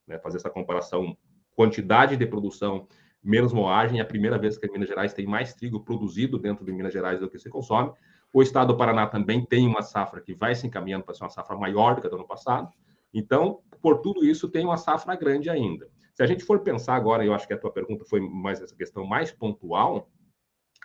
[0.08, 0.18] Né?
[0.20, 1.18] Fazer essa comparação,
[1.54, 2.88] quantidade de produção
[3.22, 6.72] menos moagem, é a primeira vez que Minas Gerais tem mais trigo produzido dentro de
[6.72, 7.92] Minas Gerais do que se consome.
[8.32, 11.30] O estado do Paraná também tem uma safra que vai se encaminhando para ser uma
[11.30, 12.70] safra maior do que a do ano passado.
[13.14, 15.90] Então, por tudo isso, tem uma safra grande ainda.
[16.14, 18.76] Se a gente for pensar agora, eu acho que a tua pergunta foi mais essa
[18.76, 20.10] questão mais pontual,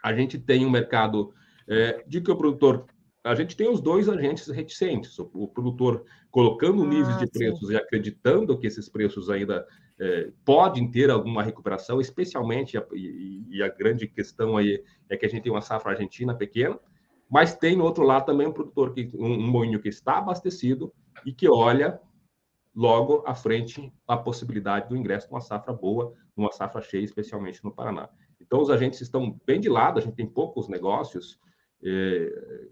[0.02, 1.32] a gente tem um mercado
[1.70, 2.86] é, de que o produtor
[3.22, 7.68] a gente tem os dois agentes reticentes, o, o produtor colocando ah, níveis de preços
[7.68, 7.74] sim.
[7.74, 9.66] e acreditando que esses preços ainda
[9.98, 15.26] é, podem ter alguma recuperação, especialmente, a, e, e, a grande questão aí é que
[15.26, 16.78] a gente tem uma safra argentina pequena,
[17.28, 20.92] mas tem no outro lado também um produtor, que, um, um moinho que está abastecido
[21.26, 22.00] e que olha
[22.74, 27.62] logo à frente a possibilidade do ingresso de uma safra boa, uma safra cheia, especialmente
[27.62, 28.08] no Paraná.
[28.40, 31.38] Então, os agentes estão bem de lado, a gente tem poucos negócios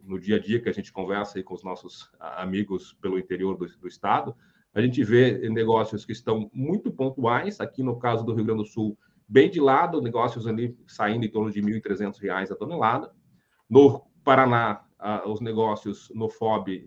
[0.03, 3.67] no dia a dia que a gente conversa com os nossos amigos pelo interior do,
[3.79, 4.37] do, estado,
[4.75, 8.69] a gente vê negócios que estão muito pontuais, aqui no caso do Rio Grande do
[8.69, 13.13] Sul, bem de lado, negócios ali saindo em torno de R$ 1.300 a tonelada.
[13.69, 14.85] No Paraná,
[15.27, 16.85] os negócios no FOB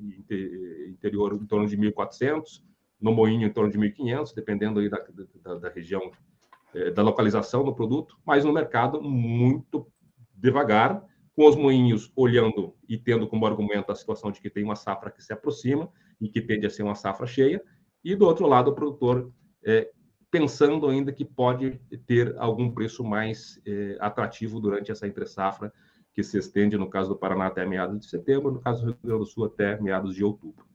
[0.90, 2.62] interior em torno de 1.400,
[3.00, 5.04] no Moinho em torno de 1.500, dependendo aí da,
[5.42, 6.12] da, da região,
[6.74, 9.88] é, da localização do produto, mas no mercado muito
[10.36, 11.04] devagar,
[11.36, 15.10] com os moinhos olhando e tendo como argumento a situação de que tem uma safra
[15.10, 15.90] que se aproxima
[16.20, 17.64] e que tende a ser uma safra cheia,
[18.04, 19.32] e do outro lado o produtor
[19.64, 19.90] é,
[20.30, 25.74] pensando ainda que pode ter algum preço mais é, atrativo durante essa entre safra
[26.14, 29.00] que se estende, no caso do Paraná, até meados de setembro, no caso do Rio
[29.04, 30.66] Grande do Sul, até meados de outubro.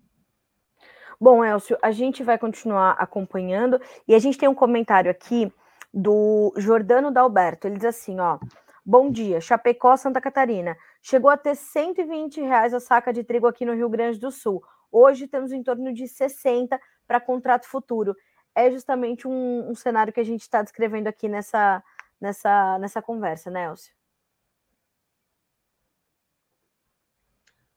[1.20, 5.50] Bom, Elcio, a gente vai continuar acompanhando e a gente tem um comentário aqui
[5.92, 7.66] do Jordano Dalberto.
[7.66, 8.38] Ele diz assim: ó,
[8.86, 10.76] bom dia, Chapecó, Santa Catarina.
[11.02, 14.62] Chegou a ter 120 reais a saca de trigo aqui no Rio Grande do Sul.
[14.92, 18.14] Hoje temos em torno de 60 para contrato futuro.
[18.54, 21.82] É justamente um, um cenário que a gente está descrevendo aqui nessa,
[22.20, 23.92] nessa, nessa conversa, né, Elcio?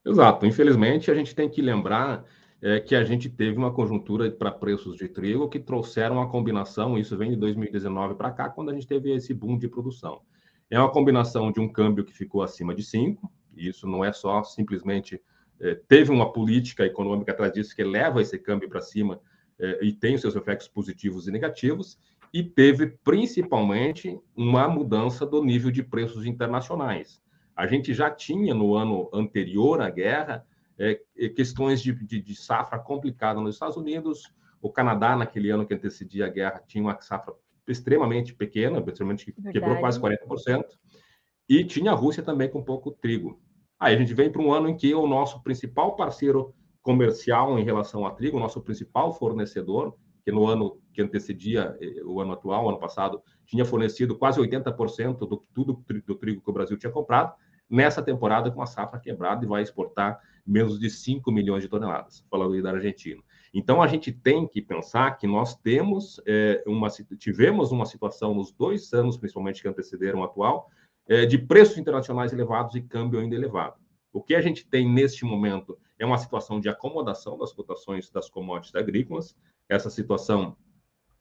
[0.04, 0.46] Exato.
[0.46, 2.24] Infelizmente, a gente tem que lembrar
[2.62, 6.96] é, que a gente teve uma conjuntura para preços de trigo que trouxeram uma combinação,
[6.96, 10.22] isso vem de 2019 para cá, quando a gente teve esse boom de produção.
[10.70, 14.12] É uma combinação de um câmbio que ficou acima de 5, e isso não é
[14.12, 15.20] só simplesmente.
[15.58, 19.20] É, teve uma política econômica atrás disso que leva esse câmbio para cima
[19.58, 21.98] é, e tem os seus efeitos positivos e negativos,
[22.32, 27.20] e teve principalmente uma mudança do nível de preços internacionais.
[27.56, 30.46] A gente já tinha no ano anterior à guerra
[30.78, 34.32] é, é questões de, de, de safra complicada nos Estados Unidos.
[34.62, 37.34] O Canadá, naquele ano que antecedia a guerra, tinha uma safra
[37.72, 40.64] extremamente pequena, extremamente quebrou quase 40%.
[41.48, 43.40] E tinha a Rússia também com pouco trigo.
[43.78, 47.64] Aí a gente vem para um ano em que o nosso principal parceiro comercial em
[47.64, 52.32] relação a trigo, o nosso principal fornecedor, que no ano que antecedia eh, o ano
[52.32, 56.76] atual, o ano passado, tinha fornecido quase 80% do tudo do trigo que o Brasil
[56.76, 57.34] tinha comprado,
[57.68, 62.24] nessa temporada com a safra quebrada e vai exportar menos de 5 milhões de toneladas,
[62.30, 63.22] falando aí da Argentina.
[63.52, 66.88] Então a gente tem que pensar que nós temos é, uma
[67.18, 70.70] tivemos uma situação nos dois anos, principalmente que antecederam o atual,
[71.08, 73.74] é, de preços internacionais elevados e câmbio ainda elevado.
[74.12, 78.28] O que a gente tem neste momento é uma situação de acomodação das cotações das
[78.28, 79.36] commodities agrícolas.
[79.68, 80.56] Essa situação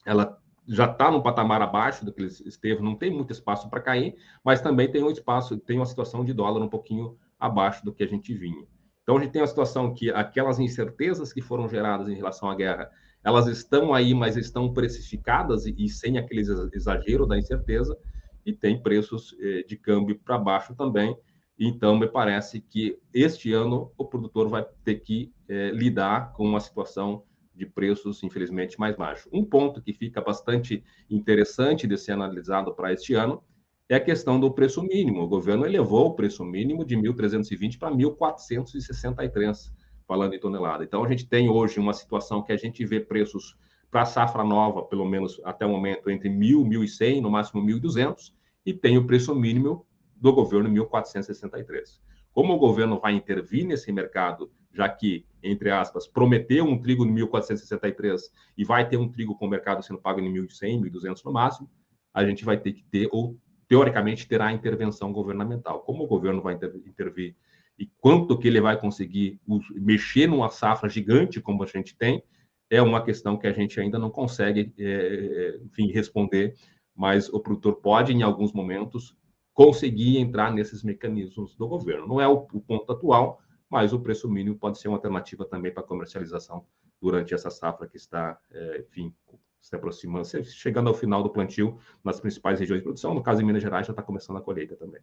[0.05, 3.81] ela já está no patamar abaixo do que ele esteve, não tem muito espaço para
[3.81, 7.91] cair, mas também tem um espaço, tem uma situação de dólar um pouquinho abaixo do
[7.91, 8.67] que a gente vinha.
[9.09, 12.53] Então a gente tem uma situação que aquelas incertezas que foram geradas em relação à
[12.53, 12.91] guerra,
[13.23, 16.41] elas estão aí, mas estão precificadas e, e sem aquele
[16.71, 17.97] exagero da incerteza,
[18.45, 21.17] e tem preços eh, de câmbio para baixo também.
[21.57, 26.59] Então, me parece que este ano o produtor vai ter que eh, lidar com uma
[26.59, 27.23] situação
[27.55, 29.27] de preços, infelizmente, mais baixo.
[29.33, 33.43] Um ponto que fica bastante interessante de ser analisado para este ano
[33.89, 35.23] é a questão do preço mínimo.
[35.23, 39.71] O governo elevou o preço mínimo de 1.320 para 1.463,
[40.07, 40.83] falando em tonelada.
[40.83, 43.57] Então, a gente tem hoje uma situação que a gente vê preços
[43.89, 48.31] para safra nova, pelo menos até o momento, entre 1.000 e 1.100, no máximo 1.200,
[48.63, 51.99] e tem o preço mínimo do governo 1.463.
[52.31, 57.15] Como o governo vai intervir nesse mercado, já que, entre aspas, prometeu um trigo em
[57.15, 58.21] 1.463
[58.55, 61.67] e vai ter um trigo com o mercado sendo pago em 1.100, 1.200 no máximo,
[62.13, 63.35] a gente vai ter que ter, ou
[63.69, 65.81] teoricamente terá intervenção governamental.
[65.81, 67.35] Como o governo vai intervir
[67.77, 69.39] e quanto que ele vai conseguir
[69.71, 72.21] mexer numa safra gigante como a gente tem,
[72.69, 76.55] é uma questão que a gente ainda não consegue, é, enfim, responder,
[76.93, 79.15] mas o produtor pode, em alguns momentos,
[79.53, 82.05] conseguir entrar nesses mecanismos do governo.
[82.05, 83.39] Não é o, o ponto atual,
[83.69, 86.65] mas o preço mínimo pode ser uma alternativa também para comercialização
[87.01, 89.13] durante essa safra que está, é, enfim,
[89.61, 93.13] se aproximando, chegando ao final do plantio nas principais regiões de produção.
[93.13, 95.01] No caso, em Minas Gerais, já está começando a colheita também.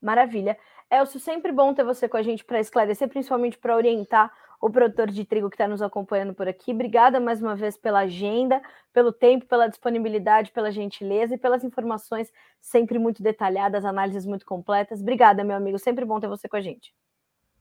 [0.00, 0.58] Maravilha.
[0.90, 5.10] Elcio, sempre bom ter você com a gente para esclarecer, principalmente para orientar o produtor
[5.10, 6.72] de trigo que está nos acompanhando por aqui.
[6.72, 12.32] Obrigada mais uma vez pela agenda, pelo tempo, pela disponibilidade, pela gentileza e pelas informações
[12.60, 15.00] sempre muito detalhadas, análises muito completas.
[15.00, 15.78] Obrigada, meu amigo.
[15.78, 16.94] Sempre bom ter você com a gente.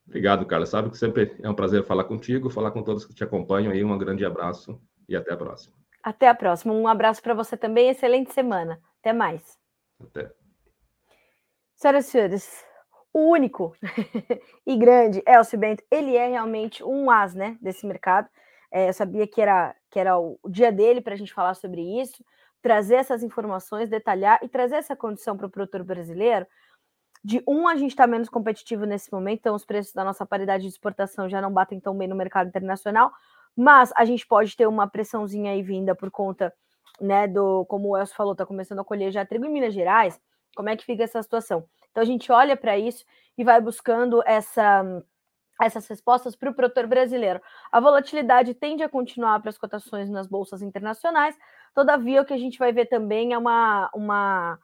[0.05, 0.65] Obrigado, Carla.
[0.65, 3.83] Sabe que sempre é um prazer falar contigo, falar com todos que te acompanham aí.
[3.83, 5.80] Um grande abraço e até a próxima.
[6.03, 6.73] Até a próxima.
[6.73, 7.89] Um abraço para você também.
[7.89, 8.79] Excelente semana.
[8.99, 9.57] Até mais.
[9.99, 10.31] Até.
[11.75, 12.65] Senhoras e senhores,
[13.13, 13.75] o único
[14.65, 18.29] e grande Elcio Bento, ele é realmente um as né, desse mercado.
[18.71, 21.81] É, eu sabia que era, que era o, dia dele para a gente falar sobre
[21.99, 22.23] isso,
[22.61, 26.45] trazer essas informações, detalhar e trazer essa condição para o produtor brasileiro.
[27.23, 30.63] De um, a gente está menos competitivo nesse momento, então os preços da nossa paridade
[30.63, 33.11] de exportação já não batem tão bem no mercado internacional,
[33.55, 36.53] mas a gente pode ter uma pressãozinha aí vinda por conta,
[36.99, 40.19] né, do, como o Elcio falou, está começando a colher já trigo em Minas Gerais.
[40.55, 41.65] Como é que fica essa situação?
[41.89, 43.03] Então a gente olha para isso
[43.37, 44.83] e vai buscando essa,
[45.61, 47.41] essas respostas para o produtor brasileiro.
[47.71, 51.37] A volatilidade tende a continuar para as cotações nas bolsas internacionais,
[51.73, 54.59] todavia o que a gente vai ver também é uma, uma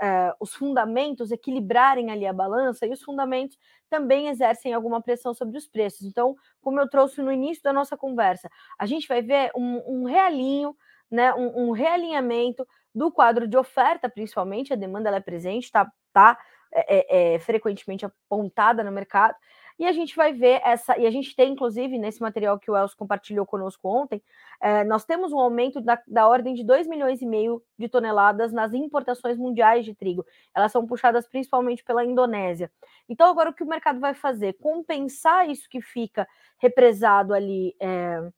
[0.00, 3.56] é, os fundamentos equilibrarem ali a balança e os fundamentos
[3.88, 6.02] também exercem alguma pressão sobre os preços.
[6.02, 10.04] Então, como eu trouxe no início da nossa conversa, a gente vai ver um, um
[10.04, 10.76] realinho,
[11.10, 16.38] né, um, um realinhamento do quadro de oferta, principalmente, a demanda é presente, está tá,
[16.72, 19.34] é, é, frequentemente apontada no mercado.
[19.78, 22.76] E a gente vai ver essa, e a gente tem, inclusive, nesse material que o
[22.76, 24.20] Els compartilhou conosco ontem,
[24.60, 28.52] é, nós temos um aumento da, da ordem de 2 milhões e meio de toneladas
[28.52, 30.26] nas importações mundiais de trigo.
[30.54, 32.70] Elas são puxadas principalmente pela Indonésia.
[33.08, 34.54] Então, agora o que o mercado vai fazer?
[34.54, 36.26] Compensar isso que fica
[36.58, 38.28] represado ali é,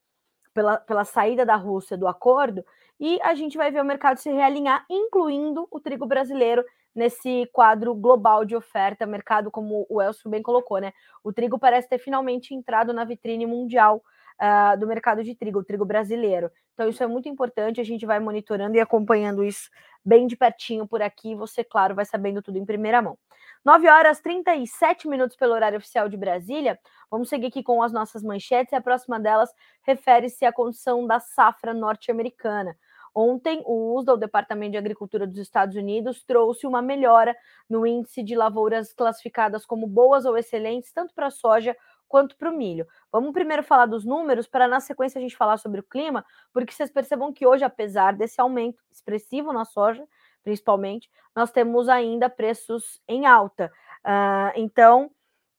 [0.53, 2.64] pela, pela saída da Rússia do acordo,
[2.99, 6.62] e a gente vai ver o mercado se realinhar, incluindo o trigo brasileiro
[6.95, 10.93] nesse quadro global de oferta, mercado, como o Elcio bem colocou, né?
[11.22, 14.03] O trigo parece ter finalmente entrado na vitrine mundial
[14.41, 16.51] uh, do mercado de trigo, o trigo brasileiro.
[16.74, 19.68] Então, isso é muito importante, a gente vai monitorando e acompanhando isso
[20.05, 21.34] bem de pertinho por aqui.
[21.34, 23.18] Você, claro, vai sabendo tudo em primeira mão.
[23.64, 26.78] 9 horas 37 minutos pelo horário oficial de Brasília.
[27.11, 29.51] Vamos seguir aqui com as nossas manchetes e a próxima delas
[29.82, 32.74] refere-se à condição da safra norte-americana.
[33.15, 37.37] Ontem, o USDA, o Departamento de Agricultura dos Estados Unidos, trouxe uma melhora
[37.69, 41.77] no índice de lavouras classificadas como boas ou excelentes, tanto para a soja
[42.11, 42.87] quanto para o milho.
[43.13, 46.73] Vamos primeiro falar dos números, para na sequência a gente falar sobre o clima, porque
[46.73, 50.05] vocês percebam que hoje, apesar desse aumento expressivo na soja,
[50.43, 53.73] principalmente, nós temos ainda preços em alta.
[54.05, 55.11] Uh, então,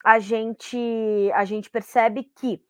[0.03, 2.61] a gente, a gente percebe que,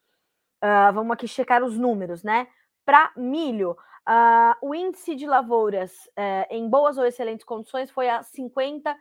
[0.64, 2.48] uh, vamos aqui checar os números, né?
[2.86, 3.76] Para milho,
[4.12, 8.98] uh, o índice de lavouras uh, em boas ou excelentes condições foi a 57%.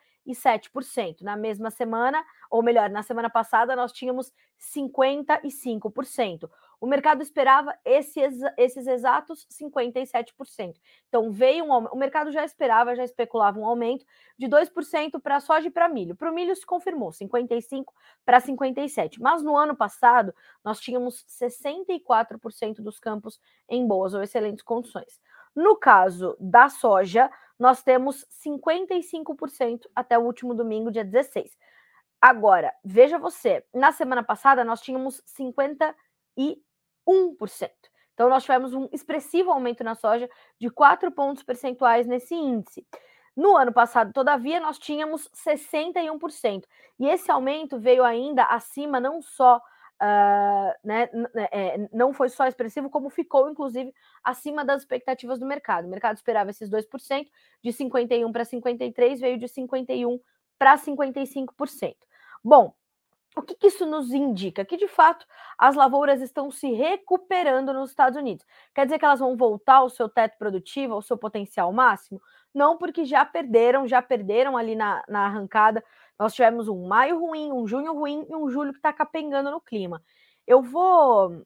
[1.22, 6.48] Na mesma semana, ou melhor, na semana passada, nós tínhamos 55%.
[6.80, 10.74] O mercado esperava esses, exatos 57%.
[11.08, 14.06] Então, veio um o mercado já esperava, já especulava um aumento
[14.38, 16.16] de 2% para soja e para milho.
[16.16, 17.84] Para o milho se confirmou 55%
[18.24, 19.18] para 57%.
[19.20, 25.20] Mas no ano passado, nós tínhamos 64% dos campos em boas ou excelentes condições.
[25.54, 31.58] No caso da soja, nós temos 55% até o último domingo, dia 16.
[32.18, 35.22] Agora, veja você, na semana passada nós tínhamos
[37.08, 37.70] 51%.
[38.14, 40.28] Então, nós tivemos um expressivo aumento na soja
[40.58, 42.86] de 4 pontos percentuais nesse índice.
[43.34, 46.64] No ano passado, todavia, nós tínhamos 61%.
[46.98, 51.08] E esse aumento veio ainda acima, não só, uh, né,
[51.50, 55.86] é, não foi só expressivo, como ficou, inclusive, acima das expectativas do mercado.
[55.86, 57.26] O mercado esperava esses 2%,
[57.62, 60.20] de 51% para 53%, veio de 51%
[60.58, 61.96] para 55%.
[62.44, 62.74] Bom,
[63.36, 64.64] o que, que, isso nos indica?
[64.64, 65.24] Que de fato
[65.56, 68.44] as lavouras estão se recuperando nos Estados Unidos.
[68.74, 72.20] Quer dizer que elas vão voltar ao seu teto produtivo, ao seu potencial máximo?
[72.52, 75.82] Não, porque já perderam, já perderam ali na, na arrancada.
[76.18, 79.60] Nós tivemos um maio ruim, um junho ruim e um julho que está capengando no
[79.60, 80.02] clima.
[80.46, 81.44] Eu vou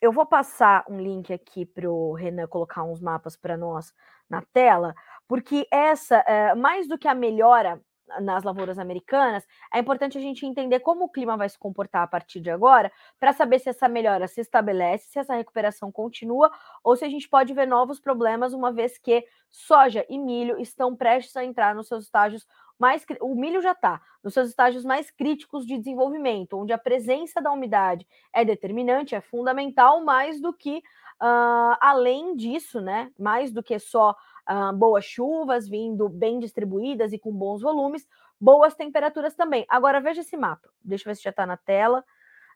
[0.00, 3.92] eu vou passar um link aqui para o Renan colocar uns mapas para nós
[4.28, 4.94] na tela,
[5.26, 7.80] porque essa, é, mais do que a melhora
[8.20, 12.06] nas lavouras americanas, é importante a gente entender como o clima vai se comportar a
[12.06, 16.50] partir de agora, para saber se essa melhora se estabelece, se essa recuperação continua,
[16.82, 20.94] ou se a gente pode ver novos problemas, uma vez que soja e milho estão
[20.94, 22.46] prestes a entrar nos seus estágios
[22.78, 23.04] mais.
[23.20, 27.52] O milho já está nos seus estágios mais críticos de desenvolvimento, onde a presença da
[27.52, 30.78] umidade é determinante, é fundamental, mais do que,
[31.22, 33.10] uh, além disso, né?
[33.18, 34.14] Mais do que só
[34.48, 38.06] uh, boas chuvas vindo bem distribuídas e com bons volumes,
[38.40, 39.64] boas temperaturas também.
[39.68, 42.04] Agora veja esse mapa, deixa eu ver se já está na tela.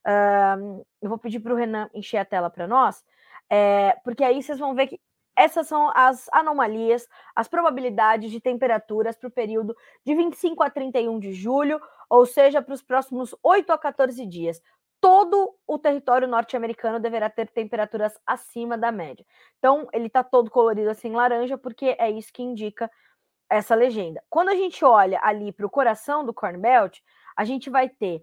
[0.06, 3.04] Uh, eu vou pedir para o Renan encher a tela para nós,
[3.50, 5.00] é, porque aí vocês vão ver que
[5.36, 9.74] essas são as anomalias, as probabilidades de temperaturas para o período
[10.04, 14.60] de 25 a 31 de julho, ou seja, para os próximos 8 a 14 dias
[15.00, 19.24] todo o território norte-americano deverá ter temperaturas acima da média.
[19.58, 22.90] Então, ele está todo colorido assim laranja, porque é isso que indica
[23.48, 24.22] essa legenda.
[24.28, 26.98] Quando a gente olha ali para o coração do Corn Belt,
[27.36, 28.22] a gente vai ter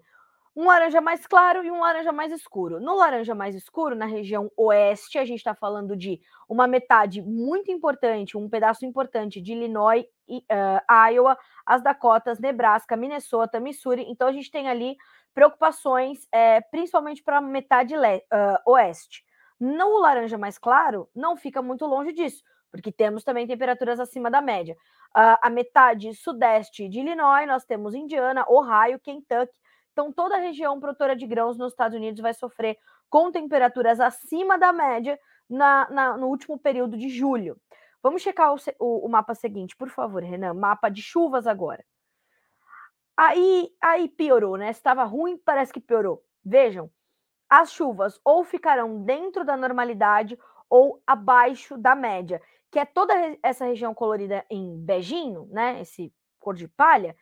[0.56, 2.80] um laranja mais claro e um laranja mais escuro.
[2.80, 7.70] No laranja mais escuro, na região oeste, a gente está falando de uma metade muito
[7.70, 14.04] importante, um pedaço importante de Illinois, e, uh, Iowa, as Dakotas, Nebraska, Minnesota, Missouri.
[14.08, 14.96] Então, a gente tem ali
[15.38, 18.00] preocupações, é, principalmente para a metade uh,
[18.66, 19.22] oeste.
[19.60, 24.40] No laranja mais claro, não fica muito longe disso, porque temos também temperaturas acima da
[24.40, 24.74] média.
[25.16, 29.56] Uh, a metade sudeste de Illinois, nós temos Indiana, Ohio, Kentucky.
[29.92, 32.76] Então, toda a região produtora de grãos nos Estados Unidos vai sofrer
[33.08, 35.16] com temperaturas acima da média
[35.48, 37.56] na, na, no último período de julho.
[38.02, 40.54] Vamos checar o, o, o mapa seguinte, por favor, Renan.
[40.54, 41.84] Mapa de chuvas agora.
[43.18, 44.70] Aí, aí piorou, né?
[44.70, 46.24] Estava ruim, parece que piorou.
[46.44, 46.88] Vejam,
[47.50, 50.38] as chuvas ou ficarão dentro da normalidade
[50.70, 52.40] ou abaixo da média,
[52.70, 53.12] que é toda
[53.42, 55.80] essa região colorida em beijinho, né?
[55.80, 57.16] Esse cor de palha,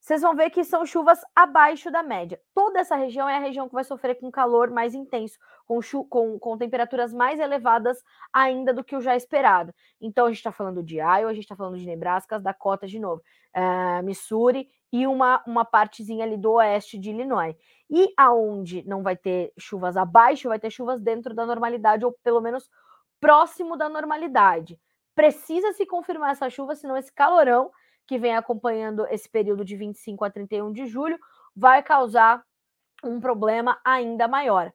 [0.00, 2.40] vocês vão ver que são chuvas abaixo da média.
[2.52, 5.78] Toda essa região é a região que vai sofrer com calor mais intenso, com,
[6.08, 9.72] com, com temperaturas mais elevadas ainda do que o já esperado.
[10.00, 12.98] Então, a gente está falando de Iowa, a gente está falando de Nebraska, Dakota de
[12.98, 13.22] novo,
[13.54, 17.54] uh, Missouri e uma, uma partezinha ali do oeste de Illinois.
[17.90, 22.40] E aonde não vai ter chuvas abaixo, vai ter chuvas dentro da normalidade, ou pelo
[22.40, 22.70] menos
[23.20, 24.78] próximo da normalidade.
[25.14, 27.70] Precisa se confirmar essa chuva, senão esse calorão
[28.06, 31.18] que vem acompanhando esse período de 25 a 31 de julho
[31.54, 32.42] vai causar
[33.04, 34.72] um problema ainda maior.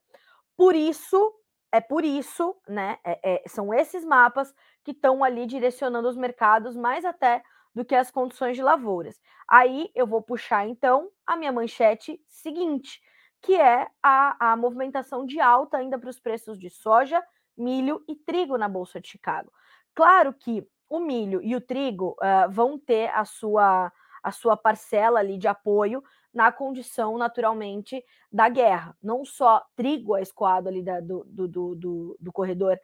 [0.55, 1.33] Por isso,
[1.71, 2.99] é por isso, né?
[3.03, 4.53] É, é, são esses mapas
[4.83, 7.41] que estão ali direcionando os mercados mais até
[7.73, 9.19] do que as condições de lavouras.
[9.47, 13.01] Aí eu vou puxar então a minha manchete seguinte,
[13.41, 17.21] que é a, a movimentação de alta ainda para os preços de soja,
[17.57, 19.51] milho e trigo na Bolsa de Chicago.
[19.93, 25.19] Claro que o milho e o trigo uh, vão ter a sua, a sua parcela
[25.19, 26.03] ali de apoio
[26.33, 28.95] na condição, naturalmente, da guerra.
[29.01, 32.79] Não só trigo é escoado ali da, do, do, do, do, corredor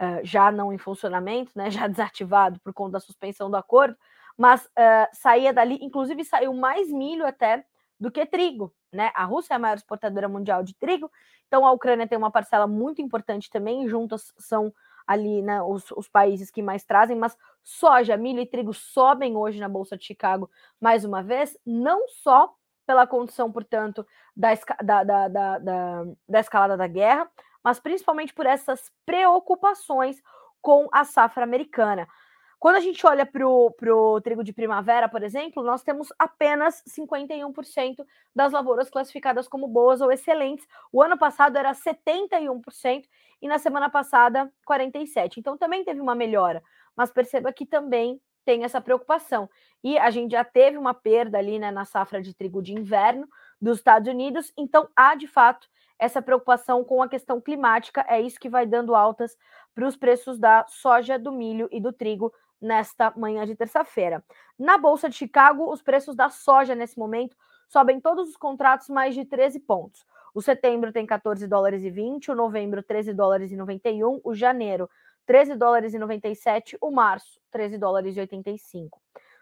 [0.00, 3.96] uh, já não em funcionamento, né, já desativado por conta da suspensão do acordo,
[4.36, 7.64] mas uh, saía dali, inclusive saiu mais milho até
[7.98, 8.74] do que trigo.
[8.92, 9.10] Né?
[9.14, 11.10] A Rússia é a maior exportadora mundial de trigo,
[11.46, 14.72] então a Ucrânia tem uma parcela muito importante também, juntas são
[15.06, 19.58] ali né, os, os, países que mais trazem, mas soja, milho e trigo sobem hoje
[19.58, 22.54] na Bolsa de Chicago mais uma vez, não só
[22.86, 24.06] pela condição, portanto,
[24.36, 27.30] da, da, da, da, da escalada da guerra,
[27.62, 30.22] mas principalmente por essas preocupações
[30.60, 32.08] com a safra americana.
[32.62, 38.06] Quando a gente olha para o trigo de primavera, por exemplo, nós temos apenas 51%
[38.32, 40.64] das lavouras classificadas como boas ou excelentes.
[40.92, 43.02] O ano passado era 71%
[43.42, 45.38] e na semana passada 47%.
[45.38, 46.62] Então também teve uma melhora,
[46.94, 49.50] mas perceba que também tem essa preocupação.
[49.82, 53.26] E a gente já teve uma perda ali né, na safra de trigo de inverno
[53.60, 58.38] dos Estados Unidos, então há de fato essa preocupação com a questão climática, é isso
[58.38, 59.36] que vai dando altas
[59.74, 62.32] para os preços da soja, do milho e do trigo
[62.62, 64.24] nesta manhã de terça-feira.
[64.58, 67.36] Na Bolsa de Chicago, os preços da soja nesse momento
[67.68, 70.06] sobem todos os contratos mais de 13 pontos.
[70.34, 74.88] O setembro tem 14 dólares e 20, o novembro 13 dólares e 91, o janeiro
[75.26, 79.00] 13 dólares e 97, o março 13 dólares e 85.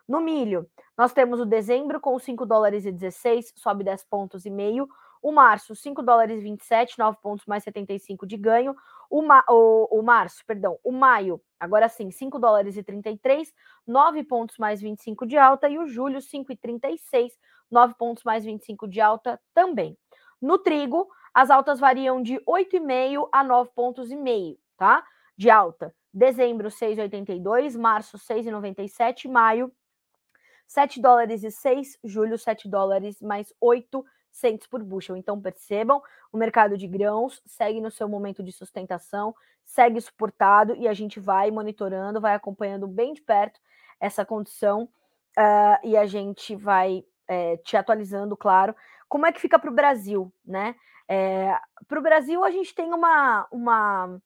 [0.09, 0.69] No milho,
[0.99, 4.89] nós temos o dezembro com 5 dólares e 16, sobe 10 pontos e meio.
[5.23, 8.75] O março, 5 dólares e 27, 9 pontos mais 75 de ganho.
[9.11, 13.53] O, ma o, o março, perdão, o maio, agora sim, 5 dólares e 33,
[13.87, 15.69] 9 pontos mais 25 de alta.
[15.69, 17.39] E o julho, 5 e 36,
[17.71, 19.97] 9 pontos mais 25 de alta também.
[20.41, 25.05] No trigo, as altas variam de 8,5 a 9 pontos e meio, tá?
[25.37, 25.95] De alta.
[26.13, 29.73] Dezembro, 6,82, março, 6,97, maio,
[30.67, 35.17] 7 dólares e 6, julho, 7 dólares mais 8 centes por bushel.
[35.17, 36.03] Então, percebam,
[36.33, 41.21] o mercado de grãos segue no seu momento de sustentação, segue suportado e a gente
[41.21, 43.61] vai monitorando, vai acompanhando bem de perto
[44.01, 44.89] essa condição
[45.39, 48.75] uh, e a gente vai é, te atualizando, claro,
[49.09, 50.75] como é que fica para o Brasil, né?
[51.09, 51.57] É,
[51.89, 54.21] para o Brasil, a gente tem uma, uma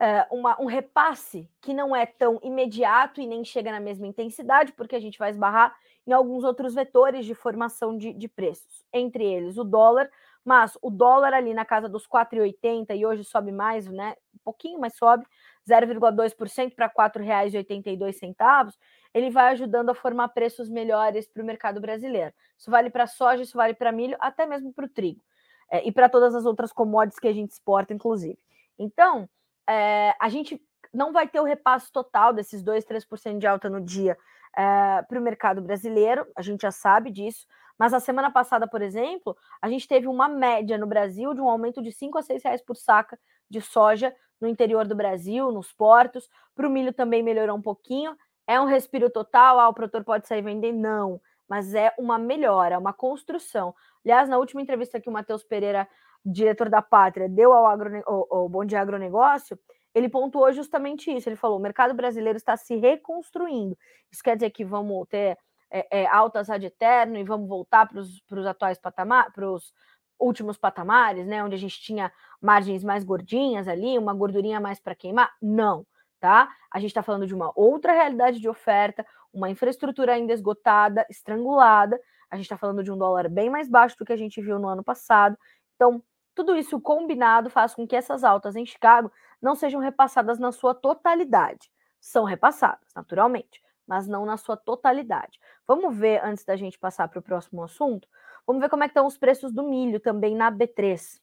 [0.00, 4.72] uh, uma, um repasse que não é tão imediato e nem chega na mesma intensidade,
[4.72, 5.74] porque a gente vai esbarrar
[6.06, 10.10] em alguns outros vetores de formação de, de preços, entre eles o dólar,
[10.44, 14.14] mas o dólar ali na casa dos 4,80 e hoje sobe mais, né?
[14.32, 15.26] Um pouquinho, mas sobe
[15.68, 18.72] 0,2% para R$ 4,82,
[19.12, 22.32] ele vai ajudando a formar preços melhores para o mercado brasileiro.
[22.56, 25.20] Isso vale para soja, isso vale para milho, até mesmo para o trigo.
[25.68, 28.38] É, e para todas as outras commodities que a gente exporta, inclusive.
[28.78, 29.28] Então,
[29.68, 30.60] é, a gente
[30.92, 34.16] não vai ter o repasse total desses 2, 3% de alta no dia
[34.56, 37.46] é, para o mercado brasileiro, a gente já sabe disso,
[37.78, 41.48] mas a semana passada, por exemplo, a gente teve uma média no Brasil de um
[41.48, 43.18] aumento de 5 a 6 reais por saca
[43.50, 46.28] de soja no interior do Brasil, nos portos.
[46.54, 48.16] Para o milho também melhorou um pouquinho.
[48.46, 49.60] É um respiro total?
[49.60, 50.72] Ah, o produtor pode sair vender?
[50.72, 53.74] Não, mas é uma melhora, uma construção.
[54.04, 55.86] Aliás, na última entrevista que o Matheus Pereira
[56.26, 59.58] diretor da Pátria, deu ao, agro, ao, ao Bom Dia Agronegócio,
[59.94, 61.28] ele pontuou justamente isso.
[61.28, 63.78] Ele falou: o mercado brasileiro está se reconstruindo.
[64.10, 65.38] Isso quer dizer que vamos ter
[65.70, 69.72] é, é, altas ad eterno e vamos voltar para os atuais patamares, para os
[70.18, 71.42] últimos patamares, né?
[71.42, 75.32] Onde a gente tinha margens mais gordinhas ali, uma gordurinha mais para queimar?
[75.40, 75.86] Não,
[76.20, 76.48] tá?
[76.70, 81.98] A gente está falando de uma outra realidade de oferta, uma infraestrutura ainda esgotada, estrangulada.
[82.30, 84.58] A gente está falando de um dólar bem mais baixo do que a gente viu
[84.58, 85.38] no ano passado.
[85.74, 86.02] Então,
[86.36, 89.10] tudo isso combinado faz com que essas altas em Chicago
[89.40, 91.72] não sejam repassadas na sua totalidade.
[91.98, 95.40] São repassadas, naturalmente, mas não na sua totalidade.
[95.66, 98.06] Vamos ver, antes da gente passar para o próximo assunto,
[98.46, 101.18] vamos ver como é estão os preços do milho também na B3.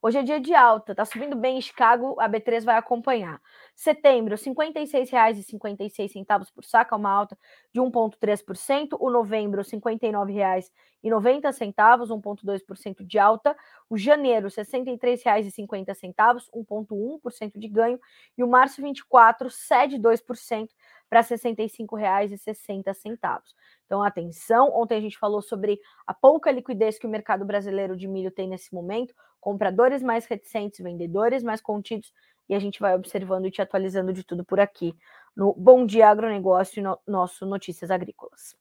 [0.00, 3.42] Hoje é dia de alta, tá subindo bem em Chicago, a B3 vai acompanhar.
[3.74, 7.36] Setembro, R$ 56,56 por saca, uma alta
[7.72, 8.96] de 1,3%.
[9.00, 10.70] O novembro, R$ 59,90,
[11.02, 13.56] 1,2% de alta.
[13.90, 17.98] O janeiro, R$ 63,50, 1,1% de ganho.
[18.36, 20.68] E o março 24 cede 2%
[21.08, 23.40] para R$ 65,60.
[23.86, 28.06] Então, atenção, ontem a gente falou sobre a pouca liquidez que o mercado brasileiro de
[28.06, 32.12] milho tem nesse momento compradores mais reticentes, vendedores mais contidos,
[32.48, 34.96] e a gente vai observando e te atualizando de tudo por aqui
[35.36, 38.56] no Bom Dia Agronegócio e no nosso Notícias Agrícolas.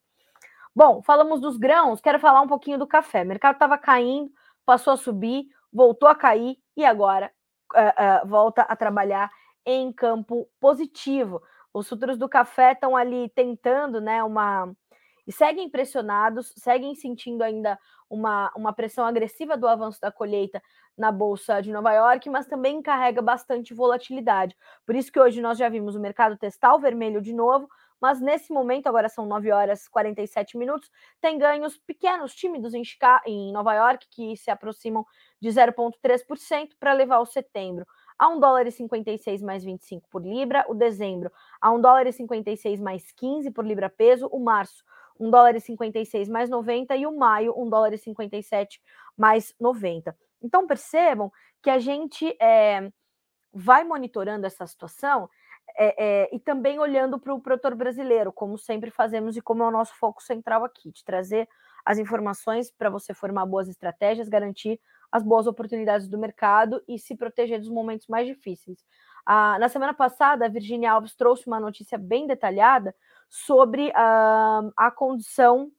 [0.75, 3.23] Bom, falamos dos grãos, quero falar um pouquinho do café.
[3.23, 4.29] O mercado estava caindo,
[4.65, 7.31] passou a subir, voltou a cair e agora
[7.73, 9.31] uh, uh, volta a trabalhar
[9.65, 11.41] em campo positivo.
[11.78, 14.73] Os futuros do café estão ali tentando, né, uma
[15.28, 17.78] e seguem pressionados, seguem sentindo ainda
[18.09, 20.63] uma, uma pressão agressiva do avanço da colheita
[20.97, 24.55] na Bolsa de Nova York, mas também carrega bastante volatilidade.
[24.86, 27.67] Por isso que hoje nós já vimos o mercado testar o vermelho de novo,
[28.01, 32.84] mas nesse momento, agora são 9 horas e 47 minutos, tem ganhos pequenos, tímidos em,
[32.84, 35.05] Chicago, em Nova York, que se aproximam
[35.41, 37.86] de 0,3% para levar o setembro
[38.18, 42.13] a 1 dólar e 56 mais 25 por libra, o dezembro a 1 dólar e
[42.13, 44.84] 56 mais 15 por libra peso, o março
[45.20, 48.82] 1 dólar e 56 mais 90 e o maio 1 dólar e 57
[49.18, 50.15] mais 90.
[50.41, 52.91] Então percebam que a gente é,
[53.53, 55.30] vai monitorando essa situação
[55.78, 59.68] é, é, e também olhando para o produtor brasileiro, como sempre fazemos e como é
[59.68, 61.47] o nosso foco central aqui, de trazer
[61.86, 64.80] as informações para você formar boas estratégias, garantir
[65.11, 68.85] as boas oportunidades do mercado e se proteger dos momentos mais difíceis.
[69.25, 72.95] Ah, na semana passada, a Virginia Alves trouxe uma notícia bem detalhada
[73.29, 75.69] sobre uh, a condição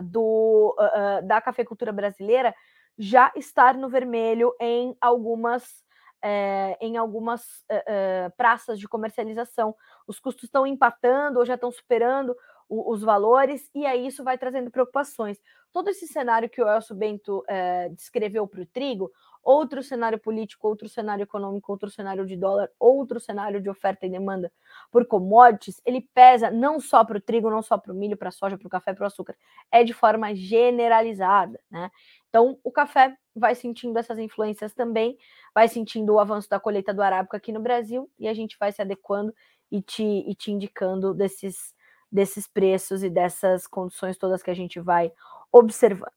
[0.00, 2.54] do, uh, da cafeicultura brasileira
[2.96, 5.84] já estar no vermelho em algumas
[6.20, 9.72] é, em algumas uh, praças de comercialização.
[10.04, 12.34] Os custos estão empatando ou já estão superando
[12.68, 15.38] os valores, e aí isso vai trazendo preocupações.
[15.72, 19.10] Todo esse cenário que o Elcio Bento uh, descreveu para o trigo,
[19.42, 24.10] outro cenário político, outro cenário econômico, outro cenário de dólar, outro cenário de oferta e
[24.10, 24.52] demanda
[24.90, 28.28] por commodities, ele pesa não só para o trigo, não só para o milho, para
[28.28, 29.34] a soja, para o café, para o açúcar,
[29.72, 31.90] é de forma generalizada, né?
[32.28, 35.16] Então, o café vai sentindo essas influências também,
[35.54, 38.70] vai sentindo o avanço da colheita do arábica aqui no Brasil, e a gente vai
[38.70, 39.32] se adequando
[39.70, 41.74] e te, e te indicando desses,
[42.10, 45.12] desses preços e dessas condições todas que a gente vai
[45.52, 46.12] observando.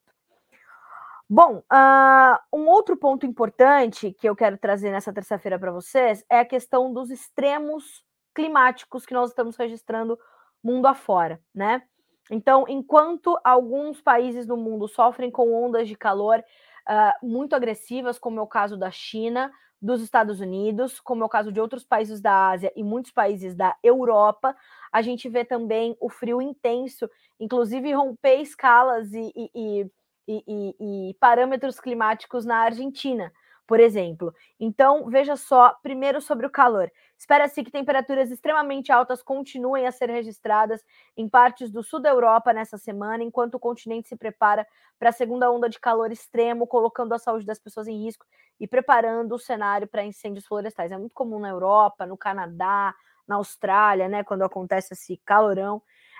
[1.29, 6.39] Bom, uh, um outro ponto importante que eu quero trazer nessa terça-feira para vocês é
[6.39, 8.03] a questão dos extremos
[8.35, 10.19] climáticos que nós estamos registrando
[10.61, 11.83] mundo afora, né?
[12.29, 16.43] Então, enquanto alguns países do mundo sofrem com ondas de calor
[16.89, 19.51] uh, muito agressivas, como é o caso da China,
[19.81, 23.55] dos Estados Unidos, como é o caso de outros países da Ásia e muitos países
[23.55, 24.55] da Europa,
[24.91, 27.09] a gente vê também o frio intenso,
[27.39, 29.91] inclusive romper escalas e, e, e
[30.27, 33.31] e, parâmetros climáticos na Argentina,
[33.67, 34.33] por exemplo.
[34.59, 36.91] Então, veja só, primeiro sobre o calor.
[37.21, 40.83] Espera-se que temperaturas extremamente altas continuem a ser registradas
[41.15, 44.65] em partes do sul da Europa nessa semana, enquanto o continente se prepara
[44.97, 48.25] para a segunda onda de calor extremo, colocando a saúde das pessoas em risco
[48.59, 50.91] e preparando o cenário para incêndios florestais.
[50.91, 52.95] É muito comum na Europa, no Canadá,
[53.27, 55.77] na Austrália, né, quando acontece esse calorão.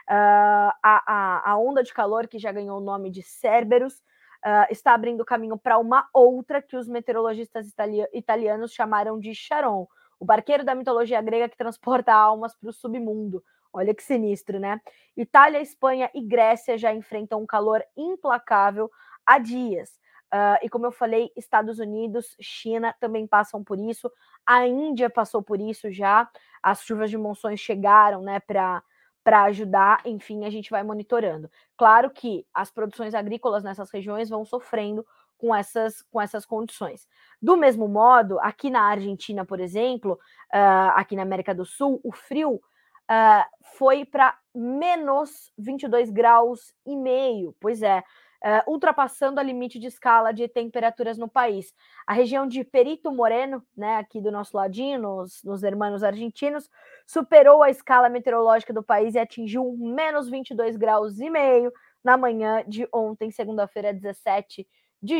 [0.07, 4.69] Uh, a, a, a, onda de calor, que já ganhou o nome de Cerberus, uh,
[4.69, 9.87] está abrindo caminho para uma outra que os meteorologistas itali italianos chamaram de Charon,
[10.21, 13.43] o barqueiro da mitologia grega que transporta almas para o submundo.
[13.73, 14.79] Olha que sinistro, né?
[15.17, 18.91] Itália, Espanha e Grécia já enfrentam um calor implacável
[19.25, 19.99] há dias.
[20.31, 24.11] Uh, e como eu falei, Estados Unidos, China também passam por isso.
[24.45, 26.29] A Índia passou por isso já.
[26.61, 28.83] As chuvas de monções chegaram, né, para
[29.23, 31.47] para ajudar, enfim, a gente vai monitorando.
[31.77, 35.05] Claro que as produções agrícolas nessas regiões vão sofrendo
[35.41, 37.07] com essas, com essas condições.
[37.41, 40.13] Do mesmo modo, aqui na Argentina, por exemplo,
[40.53, 46.95] uh, aqui na América do Sul, o frio uh, foi para menos 22 graus e
[46.95, 47.55] meio.
[47.59, 48.03] Pois é,
[48.45, 51.73] uh, ultrapassando a limite de escala de temperaturas no país.
[52.05, 56.69] A região de Perito Moreno, né, aqui do nosso ladinho, nos, nos hermanos argentinos,
[57.07, 61.73] superou a escala meteorológica do país e atingiu menos 22 graus e meio
[62.03, 64.67] na manhã de ontem, segunda-feira, 17 de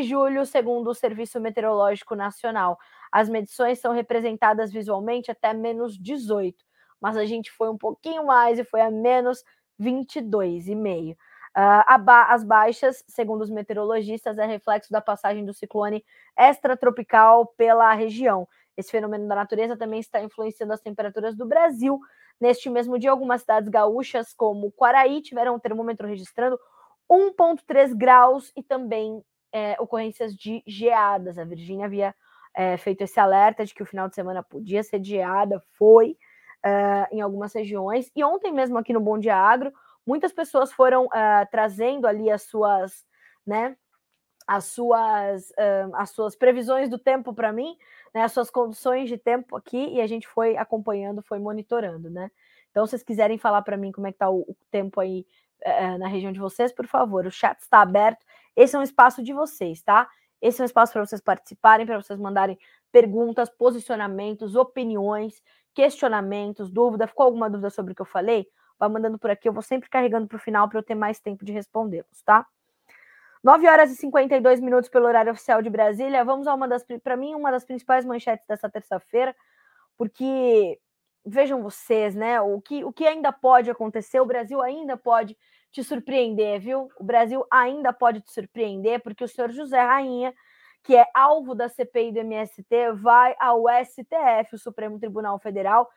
[0.02, 2.78] julho, segundo o Serviço Meteorológico Nacional.
[3.10, 6.64] As medições são representadas visualmente até menos 18,
[7.00, 9.42] mas a gente foi um pouquinho mais e foi a menos
[9.80, 11.16] 22,5.
[11.54, 16.02] Uh, ba as baixas, segundo os meteorologistas, é reflexo da passagem do ciclone
[16.38, 18.48] extratropical pela região.
[18.74, 22.00] Esse fenômeno da natureza também está influenciando as temperaturas do Brasil.
[22.40, 26.58] Neste mesmo dia, algumas cidades gaúchas, como Quaraí, tiveram o termômetro registrando
[27.10, 29.22] 1,3 graus e também
[29.52, 31.38] é, ocorrências de geadas.
[31.38, 32.14] A Virgínia havia
[32.54, 36.16] é, feito esse alerta de que o final de semana podia ser geada, foi
[36.64, 38.10] uh, em algumas regiões.
[38.14, 39.72] E ontem mesmo aqui no Bom Dia Agro,
[40.06, 43.04] muitas pessoas foram uh, trazendo ali as suas,
[43.46, 43.76] né,
[44.46, 47.76] as suas, uh, as suas previsões do tempo para mim,
[48.14, 52.30] né, as suas condições de tempo aqui, e a gente foi acompanhando, foi monitorando, né?
[52.70, 55.26] Então, se vocês quiserem falar para mim como é que está o, o, tempo aí
[55.66, 58.24] uh, na região de vocês, por favor, o chat está aberto.
[58.56, 60.08] Esse é um espaço de vocês, tá?
[60.40, 62.58] Esse é um espaço para vocês participarem, para vocês mandarem
[62.90, 65.42] perguntas, posicionamentos, opiniões,
[65.72, 67.06] questionamentos, dúvida.
[67.06, 68.46] Ficou alguma dúvida sobre o que eu falei?
[68.78, 71.20] Vai mandando por aqui, eu vou sempre carregando para o final para eu ter mais
[71.20, 72.46] tempo de respondê-los, tá?
[73.42, 76.24] 9 horas e 52 minutos pelo horário oficial de Brasília.
[76.24, 79.34] Vamos a uma das, para mim, uma das principais manchetes dessa terça-feira,
[79.96, 80.78] porque
[81.24, 82.40] vejam vocês, né?
[82.40, 85.36] O que, o que ainda pode acontecer, o Brasil ainda pode
[85.72, 86.88] te surpreender, viu?
[86.98, 90.34] O Brasil ainda pode te surpreender, porque o senhor José Rainha,
[90.84, 95.88] que é alvo da CPI do MST, vai ao STF, o Supremo Tribunal Federal,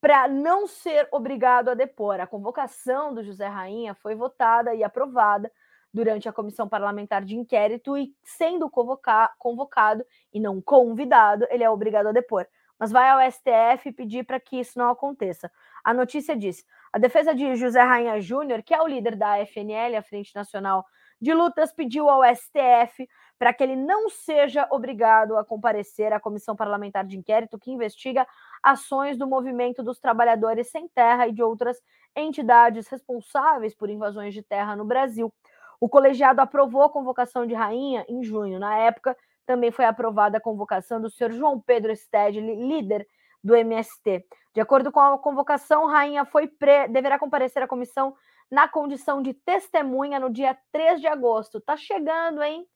[0.00, 2.20] para não ser obrigado a depor.
[2.20, 5.50] A convocação do José Rainha foi votada e aprovada
[5.94, 12.08] durante a comissão parlamentar de inquérito e, sendo convocado e não convidado, ele é obrigado
[12.08, 12.46] a depor
[12.82, 15.48] mas vai ao STF pedir para que isso não aconteça.
[15.84, 19.96] A notícia diz: a defesa de José Rainha Júnior, que é o líder da FNL,
[19.96, 20.84] a Frente Nacional
[21.20, 23.08] de Lutas, pediu ao STF
[23.38, 28.26] para que ele não seja obrigado a comparecer à comissão parlamentar de inquérito que investiga
[28.62, 31.80] ações do movimento dos trabalhadores sem terra e de outras
[32.14, 35.32] entidades responsáveis por invasões de terra no Brasil.
[35.80, 38.60] O colegiado aprovou a convocação de Rainha em junho.
[38.60, 43.06] Na época, também foi aprovada a convocação do senhor João Pedro Stedley, líder
[43.42, 44.24] do MST.
[44.54, 46.88] De acordo com a convocação, Rainha foi pre...
[46.88, 48.14] deverá comparecer à comissão
[48.50, 51.60] na condição de testemunha no dia 3 de agosto.
[51.60, 52.66] Tá chegando, hein?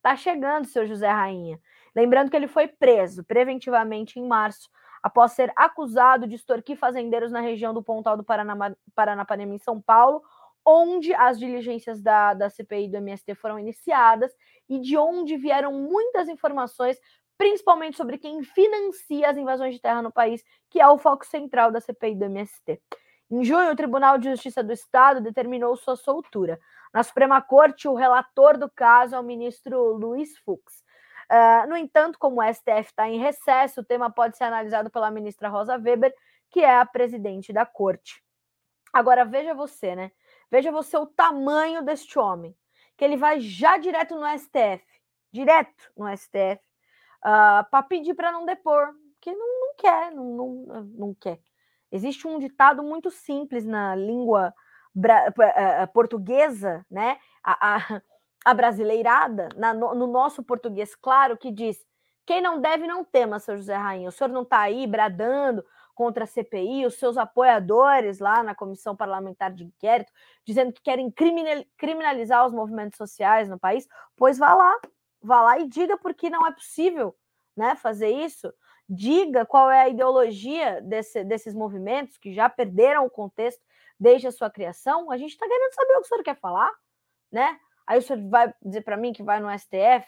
[0.00, 1.58] Tá chegando, senhor José Rainha.
[1.94, 4.68] Lembrando que ele foi preso preventivamente em março,
[5.02, 9.80] após ser acusado de extorquir fazendeiros na região do Pontal do Paraná, Paranapanema, em São
[9.80, 10.22] Paulo,
[10.64, 14.32] onde as diligências da, da CPI do MST foram iniciadas
[14.68, 16.98] e de onde vieram muitas informações,
[17.36, 21.70] principalmente sobre quem financia as invasões de terra no país, que é o foco central
[21.70, 22.80] da CPI do MST.
[23.30, 26.60] Em junho, o Tribunal de Justiça do Estado determinou sua soltura.
[26.92, 30.84] Na Suprema Corte, o relator do caso é o ministro Luiz Fux.
[31.30, 35.10] Uh, no entanto, como o STF está em recesso, o tema pode ser analisado pela
[35.10, 36.14] ministra Rosa Weber,
[36.50, 38.22] que é a presidente da corte.
[38.92, 40.12] Agora, veja você, né?
[40.50, 42.54] Veja você o tamanho deste homem,
[42.96, 44.84] que ele vai já direto no STF,
[45.32, 46.60] direto no STF,
[47.24, 51.40] uh, ah, para pedir para não depor, porque não, não quer, não, não, não quer.
[51.90, 54.52] Existe um ditado muito simples na língua
[54.96, 57.18] uh, portuguesa, né?
[57.42, 58.02] A, a,
[58.44, 61.78] a brasileirada, na, no, no, nosso português claro, que diz:
[62.26, 64.08] quem não deve não tema, seu José Rainha.
[64.08, 65.64] O senhor não está aí bradando
[65.94, 70.12] contra a CPI, os seus apoiadores lá na comissão parlamentar de inquérito,
[70.44, 71.12] dizendo que querem
[71.78, 74.76] criminalizar os movimentos sociais no país, pois vá lá,
[75.24, 77.16] vá lá e diga por que não é possível
[77.56, 78.52] né, fazer isso.
[78.88, 83.62] Diga qual é a ideologia desse, desses movimentos que já perderam o contexto
[83.98, 85.10] desde a sua criação.
[85.10, 86.70] A gente está querendo saber o que o senhor quer falar,
[87.32, 87.58] né?
[87.86, 90.06] Aí o senhor vai dizer para mim que vai no STF?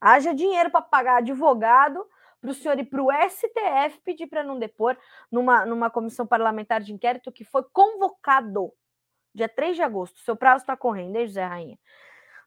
[0.00, 2.04] Haja dinheiro para pagar advogado
[2.40, 4.98] para o senhor ir para o STF pedir para não depor
[5.30, 8.72] numa, numa comissão parlamentar de inquérito que foi convocado
[9.32, 10.18] dia 3 de agosto.
[10.20, 11.78] Seu prazo está correndo, hein, José Rainha?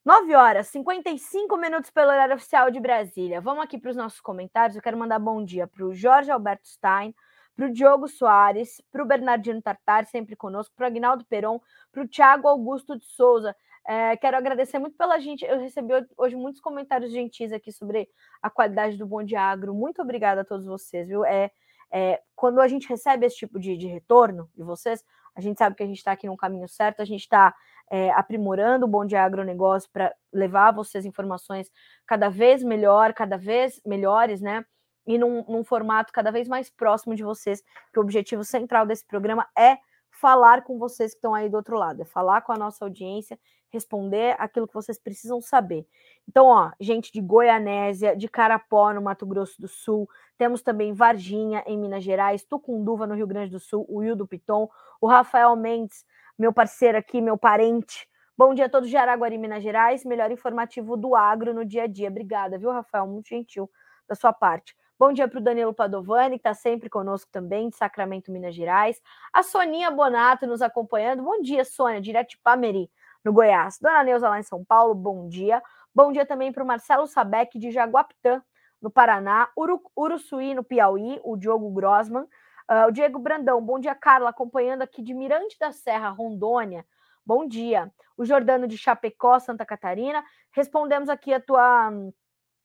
[0.06, 3.42] 9 horas, 55 minutos pelo horário oficial de Brasília.
[3.42, 4.76] Vamos aqui para os nossos comentários.
[4.76, 7.12] Eu quero mandar bom dia para o Jorge Alberto Stein,
[7.56, 11.60] para o Diogo Soares, para o Bernardino Tartar, sempre conosco, para o Agnaldo Peron,
[11.92, 13.56] para o Tiago Augusto de Souza.
[13.84, 15.44] É, quero agradecer muito pela gente.
[15.44, 18.08] Eu recebi hoje muitos comentários gentis aqui sobre
[18.44, 19.74] a qualidade do Bom de Agro.
[19.74, 21.26] Muito obrigada a todos vocês, viu?
[21.26, 21.50] É,
[21.92, 25.04] é, quando a gente recebe esse tipo de, de retorno de vocês,
[25.36, 27.56] a gente sabe que a gente está aqui no caminho certo, a gente está
[27.90, 31.70] é, aprimorando o Bom de Agronegócio para levar vocês informações
[32.06, 34.66] cada vez melhor, cada vez melhores, né?
[35.08, 37.62] E num, num formato cada vez mais próximo de vocês,
[37.94, 39.78] que o objetivo central desse programa é
[40.10, 43.38] falar com vocês que estão aí do outro lado, é falar com a nossa audiência
[43.76, 45.86] responder aquilo que vocês precisam saber.
[46.28, 51.64] Então, ó, gente de Goianésia, de Carapó, no Mato Grosso do Sul, temos também Varginha,
[51.68, 54.70] em Minas Gerais, Tucunduva, no Rio Grande do Sul, o Hildo Piton,
[55.00, 56.06] o Rafael Mendes,
[56.38, 58.08] meu parceiro aqui, meu parente.
[58.38, 61.88] Bom dia a todos de Araguari, Minas Gerais, melhor informativo do agro no dia a
[61.88, 62.10] dia.
[62.10, 63.08] Obrigada, viu, Rafael?
[63.08, 63.70] Muito gentil
[64.08, 64.76] da sua parte.
[65.00, 69.02] Bom dia para o Danilo Padovani, que está sempre conosco também, de Sacramento, Minas Gerais.
[69.32, 71.24] A Soninha Bonato nos acompanhando.
[71.24, 72.90] Bom dia, Sônia, direto de Pameri
[73.24, 73.80] no Goiás.
[73.80, 75.62] Dona Neuza lá em São Paulo, bom dia.
[75.94, 78.42] Bom dia também para o Marcelo Sabec de Jaguapitã,
[78.82, 82.28] no Paraná, Uru, Uruçuí, no Piauí, o Diogo Grossman,
[82.70, 86.86] uh, o Diego Brandão, bom dia, Carla, acompanhando aqui de Mirante da Serra, Rondônia,
[87.26, 87.92] bom dia.
[88.18, 91.92] O Jordano de Chapecó, Santa Catarina, respondemos aqui a tua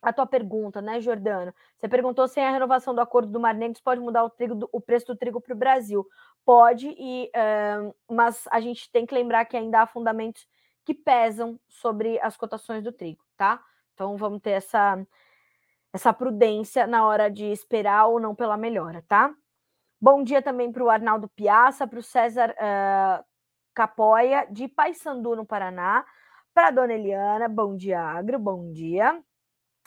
[0.03, 1.55] a tua pergunta, né, Jordano?
[1.77, 4.81] Você perguntou se a renovação do acordo do Mar Negro pode mudar o, trigo, o
[4.81, 6.07] preço do trigo para o Brasil.
[6.43, 7.31] Pode, e,
[8.11, 10.49] mas a gente tem que lembrar que ainda há fundamentos
[10.85, 13.63] que pesam sobre as cotações do trigo, tá?
[13.95, 15.07] Então vamos ter essa,
[15.93, 19.35] essa prudência na hora de esperar ou não pela melhora, tá?
[20.03, 23.23] Bom dia também para o Arnaldo Piaça, para o César uh,
[23.75, 26.07] Capoia, de Paysandu, no Paraná,
[26.55, 29.15] para a Dona Eliana, bom dia, Agro, bom dia.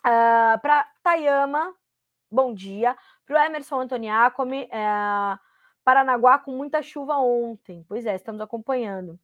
[0.06, 1.74] Uh, para Tayama,
[2.30, 2.96] bom dia.
[3.26, 5.40] Para o Emerson Antoniacomi, uh,
[5.84, 7.84] Paranaguá com muita chuva ontem.
[7.90, 9.20] Pois é, estamos acompanhando.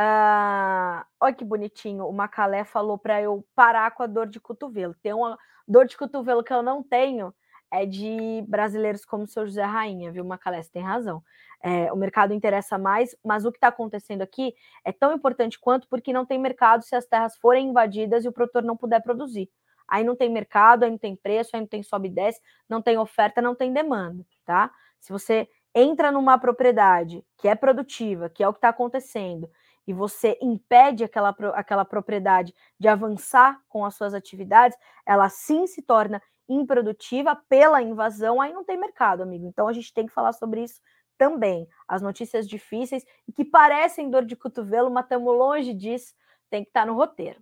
[0.00, 2.06] Uh, olha que bonitinho.
[2.06, 4.94] O Macalé falou para eu parar com a dor de cotovelo.
[5.02, 5.38] Tem uma
[5.68, 7.34] dor de cotovelo que eu não tenho,
[7.72, 10.62] é de brasileiros como o seu José Rainha, viu, Macalé?
[10.62, 11.22] Você tem razão.
[11.62, 14.54] É, o mercado interessa mais, mas o que está acontecendo aqui
[14.84, 18.32] é tão importante quanto porque não tem mercado se as terras forem invadidas e o
[18.32, 19.48] produtor não puder produzir.
[19.88, 22.82] Aí não tem mercado, aí não tem preço, aí não tem sobe e desce, não
[22.82, 24.70] tem oferta, não tem demanda, tá?
[25.00, 29.50] Se você entra numa propriedade que é produtiva, que é o que está acontecendo,
[29.86, 35.82] e você impede aquela, aquela propriedade de avançar com as suas atividades, ela sim se
[35.82, 36.22] torna
[36.54, 39.46] improdutiva pela invasão, aí não tem mercado, amigo.
[39.46, 40.80] Então a gente tem que falar sobre isso
[41.18, 41.68] também.
[41.86, 46.14] As notícias difíceis e que parecem dor de cotovelo, mas estamos longe disso,
[46.50, 47.40] tem que estar tá no roteiro.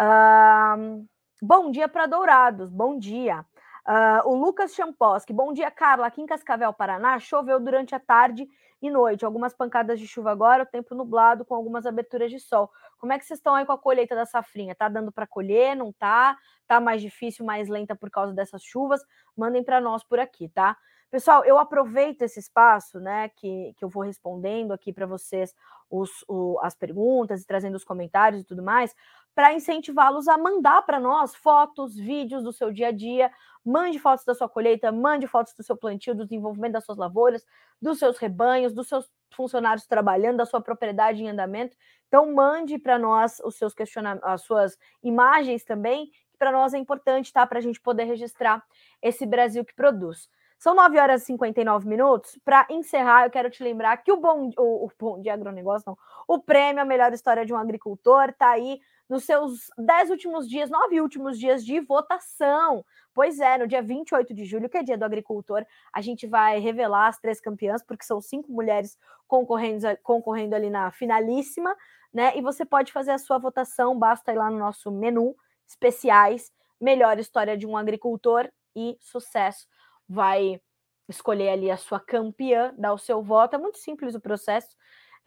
[0.00, 1.06] Uh,
[1.40, 3.44] bom dia para Dourados, bom dia.
[3.86, 6.08] Uh, o Lucas Champoski, bom dia, Carla.
[6.08, 8.48] Aqui em Cascavel, Paraná, choveu durante a tarde
[8.82, 9.24] e noite.
[9.24, 12.68] Algumas pancadas de chuva agora, o tempo nublado com algumas aberturas de sol.
[12.98, 14.74] Como é que vocês estão aí com a colheita da safrinha?
[14.74, 15.76] Tá dando para colher?
[15.76, 16.36] Não tá?
[16.66, 19.00] Tá mais difícil, mais lenta por causa dessas chuvas?
[19.36, 20.76] Mandem para nós por aqui, tá?
[21.10, 25.54] Pessoal, eu aproveito esse espaço, né, que, que eu vou respondendo aqui para vocês
[25.88, 28.94] os, o, as perguntas e trazendo os comentários e tudo mais,
[29.34, 33.30] para incentivá-los a mandar para nós fotos, vídeos do seu dia a dia.
[33.64, 37.44] Mande fotos da sua colheita, mande fotos do seu plantio, do desenvolvimento das suas lavouras,
[37.80, 41.76] dos seus rebanhos, dos seus funcionários trabalhando, da sua propriedade em andamento.
[42.08, 46.78] Então, mande para nós os seus questionamentos, as suas imagens também, que para nós é
[46.78, 47.46] importante, tá?
[47.46, 48.64] Para a gente poder registrar
[49.02, 50.30] esse Brasil que produz.
[50.58, 52.38] São 9 horas e 59 minutos.
[52.44, 55.98] Para encerrar, eu quero te lembrar que o bom, o, o bom de agronegócio, não,
[56.26, 60.68] o prêmio A Melhor História de um Agricultor está aí nos seus 10 últimos dias,
[60.68, 62.84] 9 últimos dias de votação.
[63.14, 66.58] Pois é, no dia 28 de julho, que é dia do agricultor, a gente vai
[66.58, 68.98] revelar as três campeãs, porque são cinco mulheres
[69.28, 71.74] concorrendo, concorrendo ali na finalíssima,
[72.12, 72.36] né?
[72.36, 75.36] E você pode fazer a sua votação, basta ir lá no nosso menu
[75.66, 79.66] especiais, melhor história de um agricultor e sucesso.
[80.08, 80.60] Vai
[81.08, 84.68] escolher ali a sua campeã, dar o seu voto, é muito simples o processo.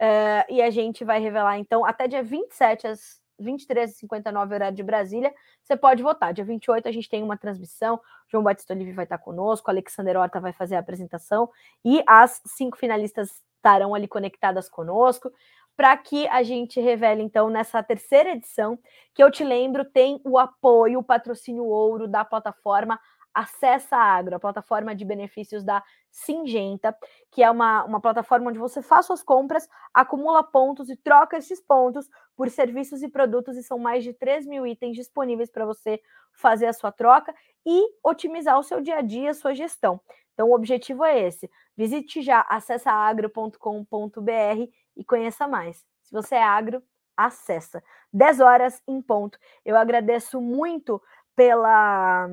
[0.00, 5.32] Uh, e a gente vai revelar, então, até dia 27, às 23h59, horário de Brasília,
[5.62, 6.32] você pode votar.
[6.32, 10.40] Dia 28 a gente tem uma transmissão, João Batista Olive vai estar conosco, Alexander Horta
[10.40, 11.50] vai fazer a apresentação
[11.84, 15.32] e as cinco finalistas estarão ali conectadas conosco
[15.76, 18.78] para que a gente revele, então, nessa terceira edição,
[19.14, 23.00] que eu te lembro, tem o apoio, o patrocínio ouro da plataforma
[23.34, 26.96] Acessa Agro, a plataforma de benefícios da Singenta,
[27.30, 31.60] que é uma, uma plataforma onde você faz suas compras, acumula pontos e troca esses
[31.60, 36.00] pontos por serviços e produtos, e são mais de 3 mil itens disponíveis para você
[36.32, 37.34] fazer a sua troca
[37.66, 40.00] e otimizar o seu dia a dia, a sua gestão.
[40.34, 41.50] Então, o objetivo é esse.
[41.76, 45.84] Visite já acessaagro.com.br e conheça mais.
[46.02, 46.82] Se você é agro,
[47.16, 47.82] acessa.
[48.12, 49.38] 10 horas em ponto.
[49.64, 51.00] Eu agradeço muito
[51.36, 52.26] pela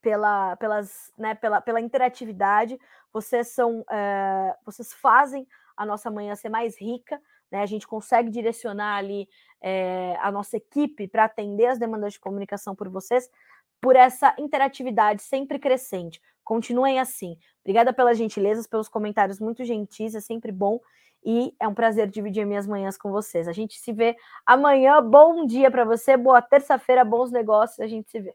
[0.00, 2.78] pela, pelas, né, pela, pela interatividade.
[3.12, 7.20] Vocês são, é, vocês fazem a nossa manhã ser mais rica,
[7.50, 7.62] né?
[7.62, 9.28] A gente consegue direcionar ali
[9.60, 13.28] é, a nossa equipe para atender as demandas de comunicação por vocês,
[13.80, 16.20] por essa interatividade sempre crescente.
[16.44, 17.36] Continuem assim.
[17.62, 20.80] Obrigada pelas gentilezas, pelos comentários muito gentis, é sempre bom
[21.24, 23.46] e é um prazer dividir minhas manhãs com vocês.
[23.46, 24.16] A gente se vê
[24.46, 25.02] amanhã.
[25.02, 27.80] Bom dia para você, boa terça-feira, bons negócios.
[27.80, 28.34] A gente se vê.